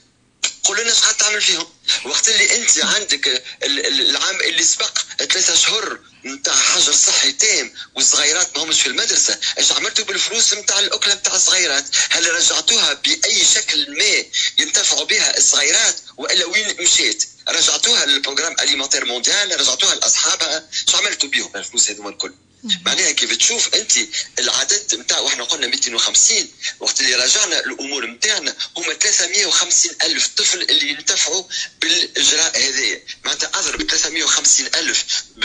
قول 0.64 0.80
لنا 0.80 0.92
اش 0.92 0.98
تعمل 1.18 1.42
فيهم. 1.42 1.66
وقت 2.04 2.28
اللي 2.28 2.56
أنت 2.56 2.78
عندك 2.78 3.42
العام 3.62 4.40
اللي 4.40 4.64
سبق 4.64 4.98
ثلاثة 5.18 5.54
شهور 5.54 6.00
نتاع 6.24 6.54
حجر 6.54 6.92
صحي 6.92 7.32
تام 7.32 7.72
والصغيرات 7.96 8.56
ما 8.58 8.64
همش 8.64 8.80
في 8.80 8.86
المدرسة 8.86 9.38
إيش 9.58 9.72
عملتوا 9.72 10.04
بالفلوس 10.04 10.54
نتاع 10.54 10.78
الأكلة 10.78 11.14
نتاع 11.14 11.34
الصغيرات؟ 11.34 11.84
هل 12.10 12.34
رجعتوها 12.34 12.92
بأي 12.92 13.44
شكل 13.44 13.96
ما 13.98 14.24
ينتفعوا 14.58 15.04
بها 15.04 15.38
الصغيرات 15.38 15.96
وإلا 16.16 16.46
وين 16.46 16.76
مشيت؟ 16.82 17.24
رجعتوها 17.48 18.06
لل 18.06 18.15
programme 18.15 18.56
alimentaire 18.60 19.04
mondial 19.04 19.60
رجعتوها 19.60 19.94
لأصحابها 19.94 20.68
شو 20.90 20.96
عملتوا 20.96 21.28
بيهم 21.28 21.56
الفلوس 21.56 21.90
هذوما 21.90 22.10
الكل؟ 22.10 22.32
معناها 22.64 23.12
كيف 23.12 23.36
تشوف 23.36 23.74
أنت 23.74 23.92
العدد 24.38 24.94
نتاع 24.94 25.18
وإحنا 25.18 25.44
قلنا 25.44 25.66
250 25.66 26.48
وقت 26.80 27.00
اللي 27.00 27.14
راجعنا 27.14 27.58
الأمور 27.60 28.06
نتاعنا 28.06 28.56
هما 28.76 28.94
350 28.94 29.96
ألف 30.02 30.26
طفل 30.36 30.62
اللي 30.62 30.88
ينتفعوا 30.88 31.44
بالاجراء 31.80 32.58
هذايا 32.58 33.02
معناتها 33.24 33.50
أضرب 33.54 33.82
350 33.90 34.66
ألف 34.74 35.04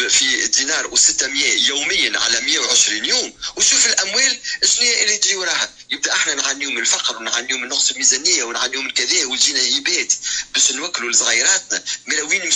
في 0.09 0.47
دينار 0.47 0.95
و600 0.95 1.23
يوميا 1.67 2.19
على 2.19 2.41
120 2.41 3.05
يوم. 3.05 3.33
وشوف 3.55 3.85
الأموال 3.85 4.37
شنو 4.63 4.91
اللي 4.91 5.17
تجي 5.17 5.35
وراها. 5.35 5.69
يبدأ 5.89 6.13
إحنا 6.13 6.33
نعانيو 6.33 6.69
من 6.71 6.77
الفقر 6.77 7.17
ونعانيو 7.17 7.57
من 7.57 7.67
نقص 7.67 7.89
الميزانية 7.91 8.43
ونعانيو 8.43 8.81
من 8.81 8.91
كذا 8.91 9.25
وتجينا 9.25 9.77
هبات 9.77 10.13
باش 10.53 10.71
نوكلوا 10.71 11.11
لصغيراتنا 11.11 11.83
من 12.07 12.21
وين 12.21 12.51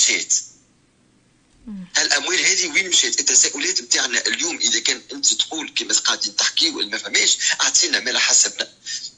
مشيت؟ 1.70 1.98
الاموال 1.98 2.46
هذه 2.46 2.68
وين 2.68 2.90
مشات 2.90 3.20
التساؤلات 3.20 3.82
نتاعنا 3.82 4.28
اليوم 4.28 4.58
إذا 4.58 4.80
كان 4.80 5.02
أنت 5.14 5.34
تقول 5.34 5.74
كما 5.76 5.94
قاعدين 5.94 6.36
تحكي 6.36 6.70
ولا 6.70 6.88
ما 6.88 6.98
فهماش 6.98 7.38
أعطينا 7.62 8.00
ما 8.00 8.20
حسبنا 8.20 8.68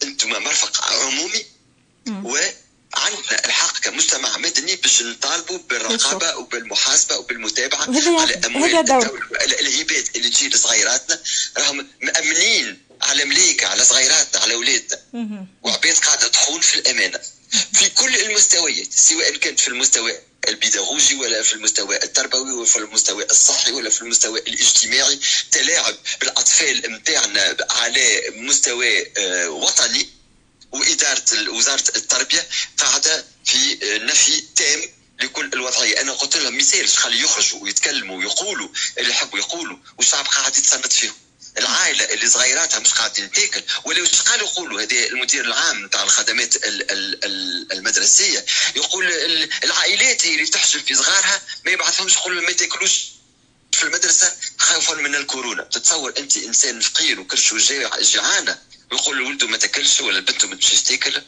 أنتم 0.03 0.29
مرفق 0.29 0.86
عمومي 0.86 1.46
و 2.08 2.38
عندنا 2.93 3.46
الحق 3.46 3.79
كمجتمع 3.79 4.38
مدني 4.38 4.75
باش 4.75 5.01
نطالبوا 5.01 5.58
بالرقابة 5.70 6.36
وبالمحاسبة 6.36 7.17
وبالمتابعة 7.17 7.86
على 8.22 8.41
أموال 8.46 8.75
الهبات 9.60 10.15
اللي 10.15 10.29
تجي 10.29 10.50
لصغيراتنا 10.50 11.20
راهم 11.58 11.88
مأمنين 12.01 12.81
على 13.01 13.25
مليكة 13.25 13.67
على 13.67 13.86
صغيراتنا 13.86 14.41
على 14.41 14.53
اولادنا 14.53 15.00
وعباد 15.63 15.96
قاعدة 15.96 16.27
تخون 16.27 16.62
في 16.62 16.75
الأمانة. 16.75 17.20
في 17.74 17.89
كل 17.89 18.15
المستويات 18.15 18.93
سواء 18.93 19.36
كانت 19.38 19.60
في 19.60 19.67
المستوى 19.67 20.13
البيداغوجي 20.48 21.15
ولا 21.15 21.43
في 21.43 21.53
المستوى 21.53 21.95
التربوي 22.03 22.51
ولا 22.51 22.65
في 22.65 22.75
المستوى 22.77 23.24
الصحي 23.24 23.71
ولا 23.71 23.89
في 23.89 24.01
المستوى 24.01 24.39
الاجتماعي 24.39 25.19
تلاعب 25.51 25.95
بالأطفال 26.19 26.91
نتاعنا 26.91 27.57
على 27.69 28.21
مستوى 28.36 29.12
آه، 29.17 29.50
وطني 29.50 30.10
وإدارة 30.71 31.50
وزارة 31.50 31.83
التربية 31.95 32.48
قاعدة 32.77 33.25
في 33.45 33.77
نفي 34.03 34.41
تام 34.55 34.81
لكل 35.21 35.50
الوضعية. 35.53 36.01
أنا 36.01 36.12
قلت 36.12 36.38
لهم 36.38 36.57
مثال 36.57 36.88
خلي 36.88 37.19
يخرجوا 37.19 37.60
ويتكلموا 37.63 38.17
ويقولوا 38.17 38.69
اللي 38.98 39.10
يحبوا 39.10 39.39
يقولوا 39.39 39.77
والشعب 39.98 40.25
قاعد 40.25 40.57
يتصنت 40.57 40.93
فيهم. 40.93 41.13
العائلة 41.58 42.05
اللي 42.05 42.29
صغيراتها 42.29 42.79
مش 42.79 42.93
قاعدين 42.93 43.31
تاكل 43.31 43.63
ولو 43.86 44.05
قالوا 44.25 44.48
يقولوا 44.48 44.81
هذا 44.81 45.08
المدير 45.08 45.46
العام 45.46 45.86
نتاع 45.86 46.03
الخدمات 46.03 46.55
المدرسية؟ 47.74 48.46
يقول 48.75 49.05
العائلات 49.63 50.25
هي 50.25 50.34
اللي 50.36 50.48
تحجب 50.48 50.86
في 50.86 50.96
صغارها 50.96 51.41
ما 51.65 51.72
يبعثهمش 51.72 52.13
يقول 52.15 52.46
ما 52.46 52.51
تاكلوش 52.51 53.03
في 53.72 53.84
المدرسة 53.84 54.36
خوفا 54.58 54.93
من 54.93 55.15
الكورونا. 55.15 55.63
تتصور 55.63 56.13
أنت 56.17 56.38
إنسان 56.38 56.81
فقير 56.81 57.20
وكرش 57.20 57.53
جيعانة 58.01 58.60
ويقول 58.91 59.17
لولده 59.17 59.48
ما 59.48 59.58
تاكلش 59.58 60.01
ولا 60.01 60.20
بنته 60.20 60.48
ما 60.48 60.55
تمشيش 60.55 60.81
تاكل؟ 60.81 61.22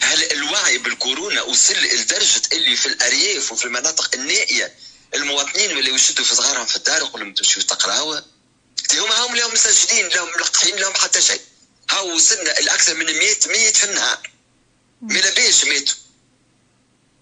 هل 0.00 0.32
الوعي 0.32 0.78
بالكورونا 0.78 1.42
وصل 1.42 1.74
لدرجة 1.74 2.42
اللي 2.52 2.76
في 2.76 2.86
الأرياف 2.86 3.52
وفي 3.52 3.64
المناطق 3.64 4.14
النائية 4.14 4.74
المواطنين 5.14 5.76
ولا 5.76 5.88
يشدوا 5.88 6.24
في 6.24 6.34
صغارهم 6.34 6.66
في 6.66 6.76
الدار 6.76 6.96
يقولوا 6.98 7.18
لهم 7.26 7.34
تمشيو 7.34 7.62
تقراوا 7.62 8.20
هما 8.94 9.26
هم 9.26 9.36
لهم 9.36 9.52
مسجلين 9.52 10.08
لهم 10.08 10.28
ملقحين 10.28 10.76
لهم 10.76 10.94
حتى 10.94 11.22
شيء. 11.22 11.40
هاو 11.90 12.14
وصلنا 12.14 12.58
الأكثر 12.58 12.94
من 12.94 13.06
100 13.06 13.36
ميت 13.46 13.76
في 13.76 13.84
النهار 13.84 14.30
ما 15.02 15.18
لاباش 15.18 15.64
ماتوا 15.64 15.94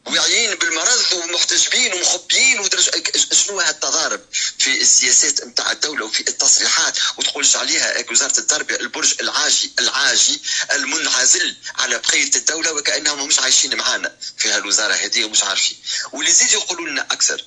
واعيين 0.07 0.55
بالمرض 0.55 1.13
ومحتجبين 1.13 1.95
ومخبيين 1.95 2.61
ودرج 2.61 2.91
شنو 3.33 3.61
هالتضارب 3.61 4.21
في 4.59 4.81
السياسات 4.81 5.45
نتاع 5.45 5.73
الدولة 5.73 6.05
وفي 6.05 6.29
التصريحات 6.29 6.99
وتقولش 7.19 7.57
عليها 7.57 8.11
وزارة 8.11 8.39
التربية 8.39 8.77
البرج 8.77 9.15
العاجي 9.21 9.73
العاجي 9.79 10.41
المنعزل 10.73 11.57
على 11.75 11.99
بقية 11.99 12.31
الدولة 12.37 12.73
وكأنهم 12.73 13.29
مش 13.29 13.39
عايشين 13.39 13.77
معانا. 13.77 14.17
في 14.39 14.49
هالوزارة 14.49 14.95
هذه 14.95 15.25
ومش 15.25 15.43
عارفين. 15.45 15.77
واللي 16.13 16.33
زيد 16.33 16.53
يقولوا 16.53 16.89
لنا 16.89 17.03
أكثر. 17.03 17.45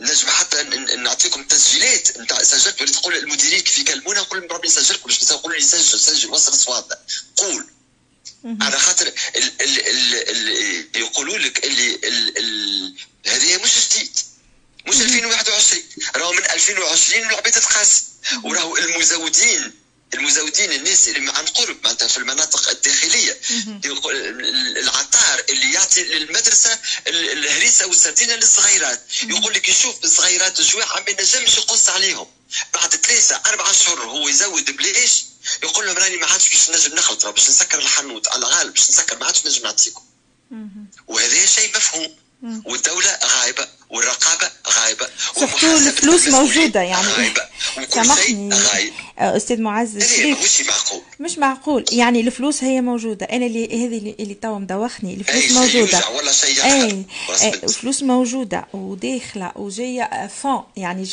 نجم 0.00 0.28
حتى 0.28 0.62
نعطيكم 0.96 1.44
تسجيلات 1.44 2.18
نتاع 2.18 2.42
سجلت 2.42 2.80
وليت 2.80 2.94
تقول 2.94 3.14
المديرين 3.14 3.60
كيف 3.60 3.78
يكلمونا 3.78 4.20
نقول 4.20 4.52
ربي 4.52 4.68
نسجلكم 4.68 5.06
باش 5.08 5.22
يقولوا 5.30 5.56
لي 5.56 5.64
سجل 5.64 6.00
سجل 6.00 6.30
وصل 6.30 6.54
صواتنا 6.54 6.98
قول. 7.36 7.66
على 8.60 8.78
خاطر 8.78 9.12
يقولوا 10.96 11.38
لك 11.38 11.64
اللي 11.64 12.94
هذه 13.26 13.62
مش 13.62 13.88
جديد. 13.88 14.18
مش 14.86 15.00
2021 15.00 15.82
راهو 16.16 16.32
من 16.32 16.44
2020 16.50 17.22
العباد 17.30 17.52
تتقاسم 17.52 18.02
وراهو 18.42 18.76
المزودين 18.76 19.72
المزودين 20.14 20.72
الناس 20.72 21.08
اللي 21.08 21.32
عن 21.32 21.46
قرب 21.46 21.76
معناتها 21.84 22.08
في 22.08 22.18
المناطق 22.18 22.68
الداخلية. 22.68 23.40
العطاء 24.76 25.54
يعطي 25.72 26.04
للمدرسة 26.04 26.78
الهريسة 27.06 27.86
والسردينة 27.86 28.34
للصغيرات. 28.34 29.02
يقول 29.22 29.54
لك 29.54 29.68
يشوف 29.68 30.04
الصغيرات 30.04 30.60
الجواع 30.60 31.00
ما 31.00 31.10
ينجمش 31.10 31.56
يقص 31.56 31.88
عليهم. 31.88 32.26
بعد 32.74 32.96
ثلاثة 32.96 33.40
أربع 33.46 33.70
اشهر 33.70 34.00
هو 34.00 34.28
يزود 34.28 34.76
بلاش 34.76 35.24
يقول 35.62 35.86
لهم 35.86 35.96
راني 35.96 36.16
ما 36.16 36.26
عادش 36.26 36.48
باش 36.48 36.70
نجم 36.70 36.94
نخلط 36.94 37.26
باش 37.26 37.50
نسكر 37.50 37.78
الحنوت 37.78 38.28
على 38.28 38.38
الغالب 38.38 38.74
باش 38.74 38.90
نسكر 38.90 39.18
ما 39.18 39.26
عادش 39.26 39.46
نجم 39.46 39.62
نعطيكم. 39.62 40.02
وهذا 41.06 41.46
شيء 41.46 41.76
مفهوم. 41.76 42.16
والدولة 42.64 43.18
غايبة. 43.24 43.68
والرقابة 43.90 44.50
غايبة 44.68 45.06
surtout 45.34 45.76
الفلوس 45.76 46.28
موجودة 46.28 46.80
يعني. 46.80 47.06
غايبة 47.06 47.42
سامحني 47.88 48.50
أستاذ 49.18 49.60
معز 49.60 49.96
مش 49.96 50.60
معقول. 50.66 51.02
مش 51.20 51.38
معقول. 51.38 51.84
يعني 51.92 52.20
الفلوس 52.20 52.64
هي 52.64 52.80
موجودة. 52.80 53.26
أنا 53.26 53.46
اللي 53.46 53.86
هذه 53.86 54.14
اللي, 54.20 54.34
توا 54.34 54.58
مدوخني. 54.58 55.14
الفلوس 55.14 55.52
موجودة. 55.52 56.02
ولا 56.16 56.32
شيء 56.32 56.64
أي 56.64 57.04
الفلوس 57.62 58.02
موجودة. 58.02 58.66
وداخلة 58.74 59.52
وجاية 59.56 60.26
فون 60.26 60.62
يعني 60.76 61.08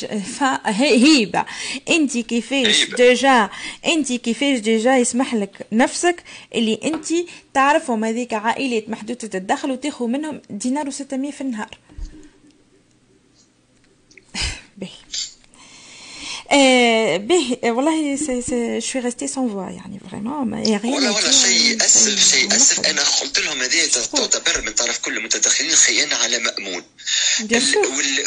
هبة. 0.66 1.46
انت 1.90 2.18
كيفاش 2.18 2.84
déjà 2.84 3.50
انت 3.86 4.14
كيفاش 4.14 4.60
déjà 4.60 4.98
يسمح 4.98 5.34
لك 5.36 5.68
نفسك 5.72 6.24
اللي 6.56 6.80
انت 6.84 7.08
تعرفهم 7.54 8.04
هذيك 8.06 8.34
عائلات 8.34 8.90
محدودة 8.90 9.30
الدخل 9.38 9.72
وتاخذ 9.72 10.06
منهم 10.06 10.42
دينار 10.50 10.92
و600 10.92 11.32
في 11.32 11.42
النهار. 11.42 11.78
باهي 14.82 14.92
آه 16.52 17.18
به 17.18 17.58
والله 17.64 18.18
je 18.80 18.87
suis 18.87 19.02
restée 19.02 19.28
sans 19.28 19.50
voix 19.50 19.70
يعني 19.70 20.00
vraiment 20.12 20.48
ما 20.48 20.82
ولا 20.86 21.10
ولا 21.10 21.32
شيء 21.32 21.86
اسف 21.86 22.32
شيء 22.32 22.56
اسف 22.56 22.80
أنا 22.80 23.04
قلت 23.04 23.40
لهم 23.40 23.62
هذه 23.62 23.86
تعتبر 23.86 24.62
من 24.62 24.72
طرف 24.74 24.98
كل 24.98 25.18
المتدخلين 25.18 25.76
خيانة 25.76 26.16
على 26.16 26.40
مأمون. 26.40 26.84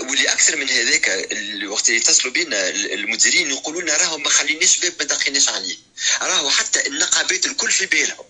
واللي 0.08 0.32
أكثر 0.32 0.56
من 0.56 0.70
هذاك 0.70 1.08
الوقت 1.32 1.88
اللي 1.88 2.00
يتصلوا 2.00 2.32
بنا 2.32 2.68
المديرين 2.68 3.50
يقولوا 3.50 3.82
لنا 3.82 3.96
راهو 3.96 4.18
ما 4.18 4.28
خليناش 4.28 4.78
باب 4.78 4.92
ما 4.99 5.04
دخلناش 5.04 5.49
عليه. 5.49 5.76
راهو 6.23 6.50
حتى 6.50 6.87
النقابات 6.87 7.46
الكل 7.46 7.70
في 7.70 7.87
بالهم. 7.87 8.25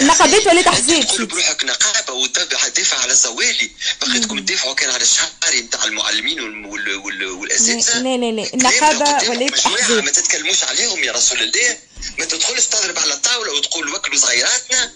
نقابات 0.00 0.46
ولا 0.46 0.62
تحزيب 0.72 1.06
تقول 1.06 1.26
بروحك 1.26 1.64
نقابة 1.64 2.12
وتدافع 2.12 2.68
دافع 2.68 2.98
على 2.98 3.14
زوالي 3.14 3.70
بقيتكم 4.00 4.38
تدافعوا 4.40 4.74
كان 4.74 4.90
على 4.90 5.02
الشهري 5.02 5.60
نتاع 5.60 5.84
المعلمين 5.84 6.64
والأساتذة. 6.64 7.98
لا 7.98 8.16
لا 8.16 8.32
لا. 8.32 8.54
النقابه 8.54 9.30
ولا 9.30 9.48
تحزيب 9.48 10.04
ما 10.04 10.10
تتكلموش 10.10 10.64
عليهم 10.64 11.04
يا 11.04 11.12
رسول 11.12 11.42
الله. 11.42 11.78
ما 12.18 12.24
تدخلش 12.24 12.66
تضرب 12.66 12.98
على 12.98 13.14
الطاولة 13.14 13.52
وتقول 13.52 13.94
وكلوا 13.94 14.18
صغيراتنا 14.18 14.92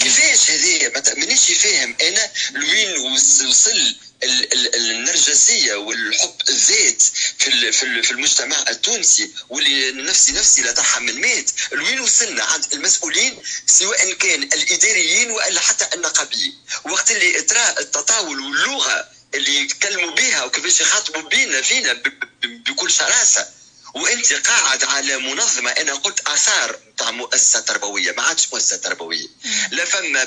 كيفاش 0.00 0.50
هذه؟ 0.50 0.92
مانيش 1.16 1.52
فاهم 1.52 1.96
أنا 2.00 2.30
لوين 2.50 3.12
وصل 3.12 3.96
النرجسية 4.22 5.74
والحب 5.74 6.34
الذات 6.48 7.02
في 7.38 7.72
في 8.02 8.10
المجتمع 8.10 8.64
التونسي 8.68 9.30
واللي 9.48 9.92
نفسي 9.92 10.32
نفسي 10.32 10.62
لا 10.62 10.72
تحمل 10.72 11.20
مات 11.20 11.50
لوين 11.72 12.00
وصلنا 12.00 12.44
عند 12.44 12.64
المسؤولين 12.72 13.42
سواء 13.66 14.12
كان 14.12 14.42
الإداريين 14.42 15.30
وإلا 15.30 15.60
حتى 15.60 15.94
النقابيين. 15.94 16.54
وقت 16.84 17.10
اللي 17.10 17.42
ترى 17.42 17.74
التطاول 17.80 18.40
واللغة 18.40 19.08
اللي 19.34 19.56
يتكلموا 19.56 20.10
بها 20.10 20.44
وكيفاش 20.44 20.80
يخاطبوا 20.80 21.28
بينا 21.28 21.62
فينا 21.62 22.02
بكل 22.44 22.90
شراسة. 22.90 23.48
وأنت 23.94 24.32
قاعد 24.32 24.84
على 24.84 25.18
منظمة 25.18 25.70
أنا 25.70 25.94
قلت 25.94 26.28
آثار 26.28 26.78
تاع 26.98 27.10
مؤسسة 27.10 27.60
تربوية 27.60 28.12
ما 28.12 28.22
عادش 28.22 28.48
مؤسسة 28.52 28.76
تربوية. 28.76 29.26
لا 29.70 29.84
فما 29.84 30.22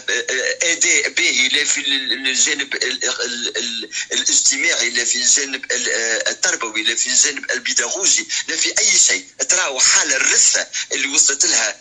اداء 0.63 1.09
باهي 1.09 1.18
لا 1.59 1.65
في 1.65 1.81
الجانب 1.87 2.75
الاجتماعي 4.11 4.89
لا 4.89 5.05
في 5.05 5.15
الجانب 5.15 5.65
التربوي 6.27 6.83
لا 6.83 6.95
في 6.95 7.07
الجانب 7.09 7.51
البيداغوجي 7.51 8.27
لا 8.47 8.55
في 8.57 8.79
أي 8.79 8.99
شيء. 8.99 9.25
تراو 9.49 9.79
حالة 9.79 10.15
الرثة 10.15 10.67
اللي 10.91 11.07
وصلت 11.07 11.45
لها 11.45 11.75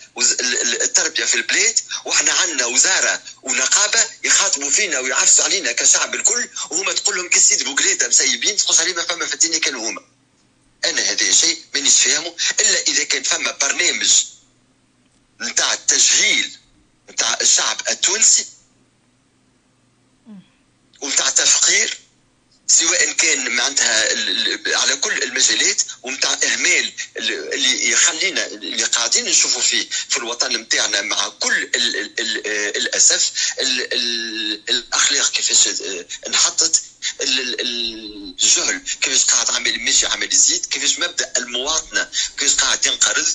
التربية 0.83 1.25
في 1.25 1.35
البلاد 1.35 1.81
وإحنا 2.05 2.33
عندنا 2.33 2.67
وزارة 2.67 3.23
ونقابة 3.43 4.07
يخاطبوا 4.25 4.71
فينا 4.71 4.99
ويعفسوا 4.99 5.45
علينا 5.45 5.73
كشعب 5.73 6.15
الكل 6.15 6.49
وهما 6.71 6.93
تقول 6.93 7.17
لهم 7.17 7.29
كسيد 7.29 7.65
بوكريده 7.65 8.09
مسيبين 8.09 8.57
تقول 8.57 8.77
عليهم 8.79 9.03
فما 9.03 9.27
فتيني 9.27 9.59
كانوا 9.61 9.91
هما. 9.91 10.01
أنا 10.85 11.03
هذا 11.03 11.33
شيء 11.33 11.59
مانيش 11.75 11.95
فاهمه 12.03 12.35
إلا 12.61 12.81
إذا 12.89 13.05
كان 13.05 13.23
فما 13.23 13.51
برنامج 13.51 14.11
نتاع 15.41 15.73
التجهيل 15.73 16.59
نتاع 17.11 17.39
الشعب 17.41 17.81
التونسي 17.89 18.47
ونتاع 21.01 21.31
تفقير 21.31 21.99
سواء 22.71 23.13
كان 23.13 23.51
معناتها 23.51 24.09
على 24.77 24.97
كل 24.97 25.23
المجالات 25.23 25.83
ومتاع 26.03 26.39
إهمال 26.45 26.93
اللي 27.17 27.91
يخلينا 27.91 28.47
اللي 28.47 28.85
قاعدين 28.85 29.25
نشوفوا 29.25 29.63
فيه 29.63 29.89
في 30.09 30.17
الوطن 30.17 30.57
نتاعنا 30.57 31.01
مع 31.03 31.29
كل 31.29 31.63
ال 31.63 31.75
ال 31.97 32.21
ال 32.21 32.47
الأسف 32.77 33.33
ال 33.61 34.71
الأخلاق 34.71 35.31
كيفاش 35.31 35.69
انحطت 36.27 36.83
الجهل 37.21 38.81
كيفاش 39.01 39.25
قاعد 39.25 39.51
عمال 39.51 39.81
ماشي 39.85 40.07
عمال 40.07 40.33
يزيد 40.33 40.67
كيفاش 40.67 40.99
مبدأ 40.99 41.33
المواطنة 41.37 42.11
كيفاش 42.39 42.55
قاعد 42.55 42.87
ينقرض 42.87 43.27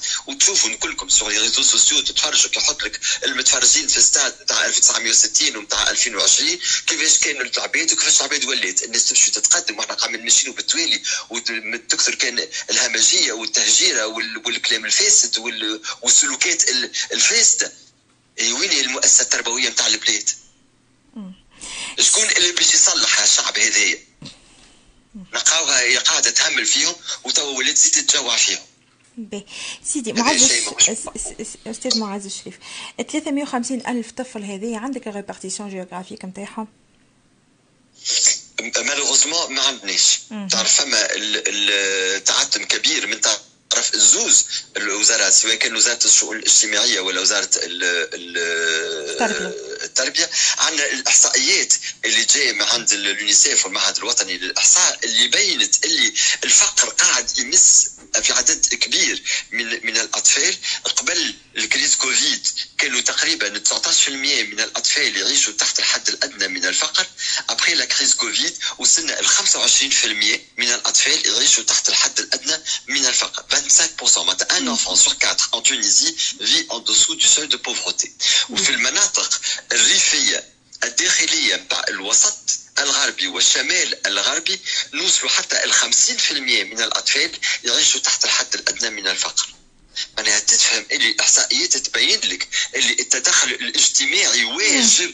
وتشوفوا 0.44 0.76
كلكم 0.76 1.10
sur 1.10 1.30
les 1.30 1.38
réseaux 1.38 1.64
sociaux 1.64 2.02
تتفرجوا 2.02 2.50
كيحط 2.50 2.84
لك 2.84 3.00
المتفرجين 3.26 3.88
في 3.88 4.02
ستاد 4.02 4.42
نتاع 4.42 4.66
1960 4.66 5.58
ونتاع 5.58 5.90
2020 5.90 6.60
كيفاش 6.88 7.20
كانوا 7.20 7.42
العباد 7.42 7.94
وكيفاش 7.94 8.18
العباد 8.18 8.46
ولات 8.46 8.84
الناس 8.84 9.06
تمشي 9.06 9.32
تتقدم 9.32 9.80
وإحنا 9.80 9.94
قاعدين 9.94 10.24
ماشيين 10.24 10.54
بالتوالي 10.54 11.02
وتكثر 11.30 12.16
كان 12.16 12.48
الهمجية 12.70 13.34
والتهجيرة 13.34 14.06
والكلام 14.06 14.86
الفاسد 14.86 15.38
والسلوكات 16.02 16.70
الفاسدة. 17.12 17.74
وين 18.40 18.72
هي 18.72 18.82
المؤسسة 18.82 19.22
التربوية 19.22 19.70
نتاع 19.70 19.88
البلاد؟ 19.88 20.30
شكون 22.00 22.30
اللي 22.30 22.52
باش 22.52 22.74
يصلح 22.74 23.20
الشعب 23.20 23.60
هذايا؟ 23.60 24.00
نلقاوها 25.34 25.80
هي 25.80 25.98
قاعدة 25.98 26.30
تهمل 26.30 26.66
فيهم 26.66 26.96
وتوا 27.24 27.58
ولات 27.58 27.76
تزيد 27.76 27.92
تتجوع 27.92 28.38
فيهم. 28.38 28.73
باهي 29.18 29.44
سيدي 29.84 30.14
معز 30.14 30.52
أستاذ 31.68 32.00
معز 32.00 32.26
الشريف 32.26 32.60
350 33.12 33.88
ألف 33.88 34.12
طفل 34.12 34.44
هذه 34.44 34.78
عندك 34.78 35.08
ال 35.08 35.13
répartition 35.13 35.70
géographique 35.70 36.26
نتاعهم؟ 36.26 36.68
malheureusement 38.62 39.54
ما 39.54 39.62
عندناش. 39.62 40.20
تعرف 40.50 40.82
فما 40.82 41.08
تعتيم 42.20 42.64
كبير 42.64 43.08
من 43.08 43.22
طرف 43.74 43.94
الزوز 43.94 44.46
الوزارات 44.78 45.34
سواء 45.34 45.56
كان 45.56 45.76
وزارة 45.76 46.06
الشؤون 46.06 46.38
الاجتماعية 46.38 47.00
ولا 47.00 47.22
وزارة 47.22 47.50
التربية. 49.84 50.30
عندنا 50.58 50.86
الإحصائيات 50.92 51.74
اللي 52.06 52.24
جاية 52.26 52.52
من 52.52 52.62
عند 52.62 52.92
اليونيسيف 52.94 53.66
والمعهد 53.66 53.98
الوطني 53.98 54.38
للإحصاء 54.38 55.00
اللي 55.04 55.28
بينت 55.28 55.86
اللي 55.86 56.14
الفقر 56.44 56.90
قاعد 56.90 57.38
يمس 57.38 57.90
في 58.24 58.34
عدد 58.34 58.66
كبير 58.76 59.24
من 59.52 59.86
من 59.86 59.98
الأطفال. 59.98 60.58
قبل 60.96 61.36
ال 61.58 61.64
crise 61.64 61.96
Covid 61.96 62.48
كانوا 62.78 63.02
تقريبا 63.02 63.60
19% 63.60 64.10
من 64.10 64.60
الأطفال 64.60 65.18
يعيشوا 65.18 65.54
تحت 65.54 65.80
الحد 65.80 66.10
الأدنى 66.10 66.48
من 66.48 66.66
الفقر. 66.66 67.06
ابخي 67.50 67.74
لا 67.74 67.86
كريز 67.86 68.14
كوفيد 68.14 68.54
وصلنا 68.78 69.12
ل 69.22 69.26
25% 69.28 70.40
من 70.58 70.68
الأطفال 70.74 71.28
يعيشوا 71.28 71.64
تحت 71.64 71.90
الحد 71.90 72.20
الأدنى 72.20 72.58
من 72.88 73.06
الفقر. 73.06 73.46
25% 73.70 74.18
معناتها 74.18 74.58
ان 74.58 74.78
enfant 74.78 74.96
sur 74.96 75.18
4 75.18 75.50
en 75.52 75.62
Tunisie 75.62 76.16
vit 76.40 76.66
en 76.70 76.80
dessous 76.80 77.16
du 77.16 77.28
seuil 77.28 77.48
de 77.48 77.58
pauvreté 77.58 78.12
وفي 78.50 78.70
المناطق 78.70 79.42
الريفيه 79.72 80.44
الداخليه 80.84 81.56
نتاع 81.56 81.84
الوسط 81.88 82.38
الغربي 82.80 83.28
والشمال 83.28 84.08
الغربي 84.08 84.60
نوصلوا 84.94 85.30
حتى 85.30 85.64
ال 85.64 85.74
50% 85.74 86.32
من 86.32 86.82
الاطفال 86.82 87.32
يعيشوا 87.64 88.00
تحت 88.00 88.26
الحد 88.26 88.54
الادنى 88.54 88.90
من 88.90 89.08
الفقر 89.08 89.54
معناها 90.18 90.40
تفهم 90.40 90.86
اللي 90.92 91.12
الاحصائيات 91.12 91.78
تبين 91.78 92.20
لك 92.20 92.48
اللي 92.76 92.94
التدخل 93.00 93.48
الاجتماعي 93.50 94.44
واجب 94.46 95.14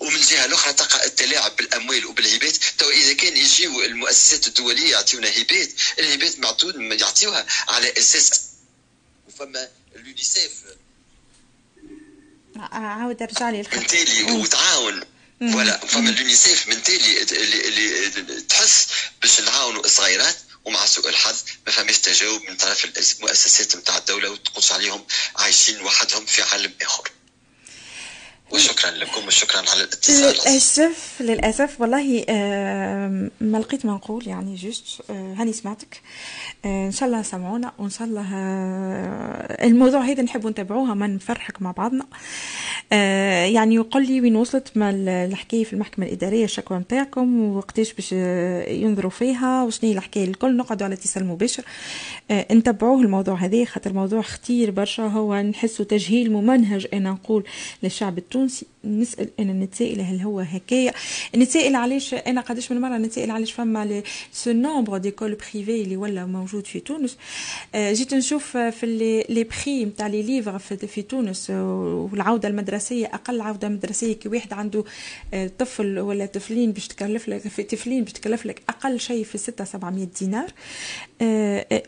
ومن 0.00 0.16
الجهه 0.16 0.44
الأخرى 0.44 0.72
تقع 0.72 1.04
التلاعب 1.04 1.56
بالأموال 1.56 2.06
وبالهبات. 2.06 2.56
تو 2.78 2.90
إذا 2.90 3.12
كان 3.12 3.36
يجيو 3.36 3.82
المؤسسات 3.82 4.46
الدولية 4.46 4.90
يعطيونا 4.90 5.28
هبات 5.28 5.70
الهبات 5.98 6.38
معدود 6.38 6.74
يعطيوها 7.00 7.46
على 7.68 7.92
أساس 7.98 8.42
وفما 9.28 9.68
اليونيسيف. 9.96 10.52
عاود 12.56 13.22
أرجع 13.22 13.50
لي 13.50 13.58
من 13.72 13.86
تالي 13.86 14.22
وتعاون. 14.22 15.02
ولا 15.40 15.86
فما 15.86 16.10
اليونيسيف 16.10 16.68
من 16.68 16.82
تالي 16.82 17.22
اللي, 17.22 17.68
اللي 17.68 18.40
تحس 18.40 18.86
باش 19.22 19.40
نعاونوا 19.40 19.84
الصغيرات 19.84 20.36
ومع 20.64 20.86
سوء 20.86 21.08
الحظ 21.08 21.36
ما 21.66 21.72
فماش 21.72 21.98
تجاوب 21.98 22.42
من 22.42 22.56
طرف 22.56 22.84
المؤسسات 22.84 23.76
نتاع 23.76 23.98
الدولة 23.98 24.30
وتقولش 24.30 24.72
عليهم 24.72 25.06
عايشين 25.36 25.80
وحدهم 25.80 26.26
في 26.26 26.42
عالم 26.42 26.74
آخر. 26.82 27.10
وشكرا 28.52 28.90
لكم 28.90 29.26
وشكرا 29.26 29.58
على 29.58 29.82
الاتصال. 29.84 30.34
للأسف 30.34 31.14
للأسف 31.20 31.80
والله 31.80 32.24
ما 33.40 33.58
لقيت 33.58 33.86
ما 33.86 33.92
نقول 33.92 34.28
يعني 34.28 34.54
جوست 34.54 35.10
هاني 35.10 35.52
سمعتك. 35.52 36.00
إن 36.64 36.92
شاء 36.92 37.08
الله 37.08 37.22
سمعونا 37.22 37.72
وإن 37.78 37.90
شاء 37.90 38.08
الله 38.08 38.26
الموضوع 39.66 40.00
هذا 40.00 40.22
نحبوا 40.22 40.50
نتابعوها 40.50 40.94
ما 40.94 41.06
نفرحك 41.06 41.62
مع 41.62 41.70
بعضنا. 41.70 42.06
يعني 43.52 43.74
يقول 43.74 44.06
لي 44.06 44.20
وين 44.20 44.36
وصلت 44.36 44.68
ما 44.74 44.90
الحكاية 45.24 45.64
في 45.64 45.72
المحكمة 45.72 46.06
الإدارية 46.06 46.44
الشكوى 46.44 46.78
نتاعكم 46.78 47.56
وقتاش 47.56 47.92
باش 47.92 48.12
ينظروا 48.72 49.10
فيها 49.10 49.64
وشنو 49.64 49.90
هي 49.90 49.96
الحكاية؟ 49.96 50.24
الكل 50.24 50.56
نقعدوا 50.56 50.86
على 50.86 50.94
اتصال 50.94 51.24
مباشر. 51.24 51.64
نتبعوه 52.32 53.00
الموضوع 53.00 53.34
هذا 53.34 53.64
خاطر 53.64 53.92
موضوع 53.92 54.22
خطير 54.22 54.70
برشا 54.70 55.02
هو 55.02 55.42
نحسه 55.42 55.84
تجهيل 55.84 56.32
ممنهج 56.32 56.86
أنا 56.92 57.10
نقول 57.10 57.44
للشعب 57.82 58.18
التونسي. 58.18 58.35
نسأل 58.84 59.28
أنا 59.40 59.52
نتسائل 59.52 60.00
هل 60.00 60.20
هو 60.20 60.40
هكايا 60.40 60.92
نتسائل 61.36 61.76
علاش؟ 61.76 62.14
أنا 62.14 62.40
قداش 62.40 62.72
من 62.72 62.80
مرة 62.80 62.98
نتسائل 62.98 63.30
علاش 63.30 63.52
فما 63.52 64.02
ce 64.32 64.52
nombre 64.52 64.98
d'écoles 64.98 65.34
privées 65.34 65.82
اللي 65.82 65.96
ولا 65.96 66.26
موجود 66.26 66.66
في 66.66 66.80
تونس. 66.80 67.16
جيت 67.76 68.14
نشوف 68.14 68.56
في 68.56 69.24
les 69.28 69.44
prix 69.44 69.84
نتاع 69.84 70.06
les 70.06 70.22
livres 70.22 70.58
في 70.58 71.02
تونس 71.02 71.50
والعودة 71.50 72.48
المدرسية 72.48 73.06
أقل 73.06 73.40
عودة 73.40 73.68
مدرسية 73.68 74.12
كي 74.12 74.28
واحد 74.28 74.52
عنده 74.52 74.84
طفل 75.58 75.98
ولا 75.98 76.26
طفلين 76.26 76.72
باش 76.72 76.88
تكلف 76.88 77.28
لك 77.28 77.48
في 77.48 77.62
طفلين 77.62 78.04
باش 78.04 78.12
تكلف 78.12 78.46
لك 78.46 78.62
أقل 78.68 79.00
شيء 79.00 79.24
في 79.24 79.38
6 79.38 79.64
700 79.64 80.08
دينار. 80.20 80.52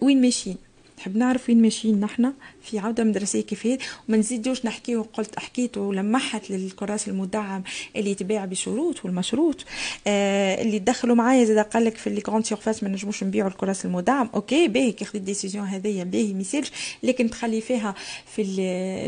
وين 0.03 0.21
ماشيين؟ 0.21 0.57
نحب 0.99 1.17
نعرف 1.17 1.49
وين 1.49 1.63
ماشيين 1.63 2.01
نحنا 2.01 2.35
في 2.63 2.79
عودة 2.79 3.05
مدرسية 3.05 3.41
كيف 3.41 3.67
وما 4.09 4.19
نزيدوش 4.19 4.67
نحكيو 4.67 5.03
قلت 5.13 5.39
حكيت 5.39 5.77
ولمحت 5.77 6.51
للكراس 6.51 7.09
المدعم 7.09 7.63
اللي 7.97 8.11
يتباع 8.11 8.45
بشروط 8.45 9.05
والمشروط 9.05 9.65
آه 10.07 10.63
اللي 10.63 10.79
دخلوا 10.79 11.17
معايا 11.17 11.45
زاد 11.45 11.59
قال 11.59 11.85
لك 11.85 11.97
في 11.97 12.07
les 12.07 12.21
grandes 12.21 12.47
surfaces 12.47 12.83
ما 12.83 12.89
نجموش 12.89 13.25
نبيعوا 13.25 13.51
الكراس 13.51 13.85
المدعم. 13.85 14.31
OK 14.35 14.69
باهي 14.69 14.93
كي 14.93 15.05
خديت 15.05 15.23
décision 15.23 15.67
هذيا 15.67 16.05
باهي 16.05 16.35
ميسالش 16.35 16.73
لكن 17.03 17.31
تخلي 17.31 17.61
فيها 17.61 17.95
في 18.27 18.45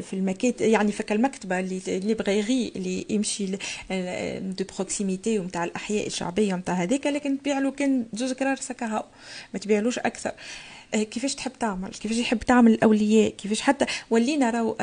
في 0.02 0.12
المكات 0.12 0.60
يعني 0.60 0.92
فك 0.92 1.12
المكتبة 1.12 1.60
les 1.60 1.80
librairies 1.86 2.72
اللي 2.76 3.06
يمشي 3.10 3.46
de 3.46 4.64
proximité 4.76 5.38
ونتاع 5.38 5.64
الأحياء 5.64 6.06
الشعبية 6.06 6.54
ونتاع 6.54 6.74
هذيك 6.74 7.06
لكن 7.06 7.38
تبيع 7.38 7.58
له 7.58 7.70
كان 7.70 8.06
زوز 8.14 8.32
كراس 8.32 8.56
كاهاو. 8.56 9.04
ما 9.54 9.58
تبيعلوش 9.58 9.98
أكثر. 9.98 10.32
كيفاش 10.92 11.34
تحب 11.34 11.52
تعمل؟ 11.60 11.88
كيفاش 11.88 12.18
يحب 12.18 12.38
تعمل 12.38 12.72
الأولياء؟ 12.72 13.30
كيفاش 13.30 13.60
حتى 13.60 13.86
ولينا 14.10 14.50
راهو 14.50 14.76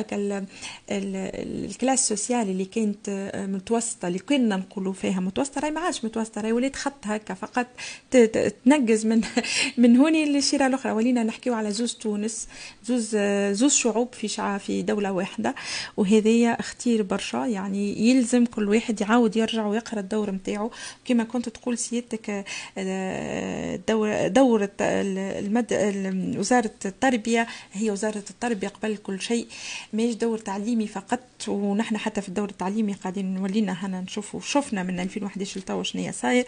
ال 0.89 1.06
classe 1.06 2.07
sociale 2.07 2.49
اللي 2.49 2.65
كانت 2.65 3.09
متوسطة 3.49 4.07
اللي 4.07 4.19
كنا 4.19 4.57
نقولوا 4.57 4.93
فيها 4.93 5.19
متوسطة 5.19 5.61
راهي 5.61 5.71
ما 5.71 5.79
عادش 5.79 6.05
متوسطة 6.05 6.41
راهي 6.41 6.51
ولات 6.51 6.75
خط 6.75 7.05
هكا 7.05 7.33
فقط 7.33 7.67
تنقز 8.65 9.05
من 9.05 9.21
من 9.77 9.97
هوني 9.97 10.25
للشيره 10.25 10.67
الأخرى. 10.67 10.91
ولينا 10.91 11.23
نحكيو 11.23 11.53
على 11.53 11.71
زوز 11.71 11.93
تونس 11.93 12.47
زوز 12.85 13.15
زوز 13.51 13.73
شعوب 13.73 14.13
في 14.13 14.27
شعب 14.27 14.59
في 14.59 14.81
دولة 14.81 15.11
واحدة 15.11 15.55
وهذايا 15.97 16.59
اختير 16.59 17.03
برشا. 17.03 17.37
يعني 17.37 18.09
يلزم 18.09 18.45
كل 18.45 18.69
واحد 18.69 19.01
يعاود 19.01 19.37
يرجع 19.37 19.65
ويقرأ 19.65 19.99
الدور 19.99 20.31
نتاعو 20.31 20.71
كما 21.05 21.23
كنت 21.23 21.49
تقول 21.49 21.77
سيادتك 21.77 22.45
دور 23.87 24.27
دورة 24.27 24.71
المد 24.81 25.73
وزارة 26.37 26.71
التربية 26.85 27.47
هي 27.73 27.91
وزارة 27.91 28.23
التربية 28.29 28.67
قبل 28.67 28.97
كل 28.97 29.21
شيء 29.21 29.47
ماهيش 29.93 30.15
دور 30.15 30.37
تعليمي 30.37 30.87
فقط 30.87 31.19
ونحن 31.47 31.97
حتى 31.97 32.21
في 32.21 32.29
الدور 32.29 32.49
التعليمي 32.49 32.93
قاعدين 32.93 33.33
نولينا 33.33 33.73
هنا 33.85 34.01
نشوفوا 34.01 34.39
شفنا 34.39 34.83
من 34.83 34.99
2011 34.99 35.59
لتوا 35.59 35.83
شنو 35.83 36.11
صاير 36.11 36.45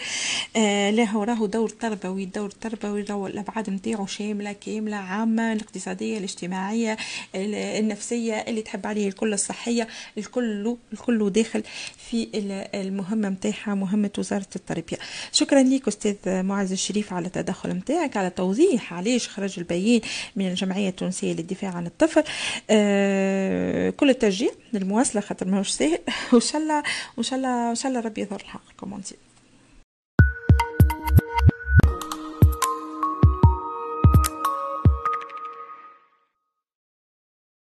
آه 0.55 0.89
لا 0.91 1.03
هو 1.03 1.23
راهو 1.23 1.45
دور 1.45 1.69
تربوي 1.69 2.23
الدور 2.23 2.45
التربوي 2.47 3.01
راهو 3.01 3.27
الأبعاد 3.27 3.69
نتاعو 3.69 4.05
شاملة 4.05 4.51
كاملة 4.51 4.95
عامة 4.95 5.53
الاقتصادية 5.53 6.17
الاجتماعية 6.17 6.97
النفسية 7.35 8.33
اللي 8.33 8.61
تحب 8.61 8.87
عليه 8.87 9.07
الكل 9.07 9.33
الصحية 9.33 9.87
الكل 10.17 10.77
الكل 10.93 11.29
داخل 11.29 11.63
في 12.09 12.27
المهمة 12.73 13.29
نتاعها 13.29 13.75
مهمة 13.75 14.09
وزارة 14.17 14.47
التربية. 14.55 14.97
شكرا 15.31 15.63
لك 15.63 15.87
أستاذ 15.87 16.15
معز 16.43 16.71
الشريف 16.71 17.13
على 17.13 17.27
التدخل 17.27 17.69
نتاعك 17.69 18.17
على 18.17 18.29
توضيح 18.29 18.93
علاش 18.93 19.27
خرج 19.39 19.59
البيان 19.59 20.01
من 20.35 20.47
الجمعية 20.47 20.89
التونسية 20.89 21.33
للدفاع 21.33 21.71
عن 21.71 21.85
الطفل. 21.85 22.23
آه 22.69 23.89
كل 23.89 24.09
التشجيع 24.09 24.51
للمواصلة 24.73 25.21
خاطر 25.21 25.47
ماهوش 25.47 25.69
ساهل. 25.69 25.99
وإن 26.33 26.41
شاء 26.41 26.61
الله 26.61 26.83
وإن 27.17 27.23
شاء 27.23 27.39
الله 27.39 27.67
وإن 27.67 27.75
شاء 27.75 27.91
الله 27.91 28.01
ربي 28.01 28.21
يظهر 28.21 28.39
الحق 28.39 28.61
كومونتي 28.77 29.15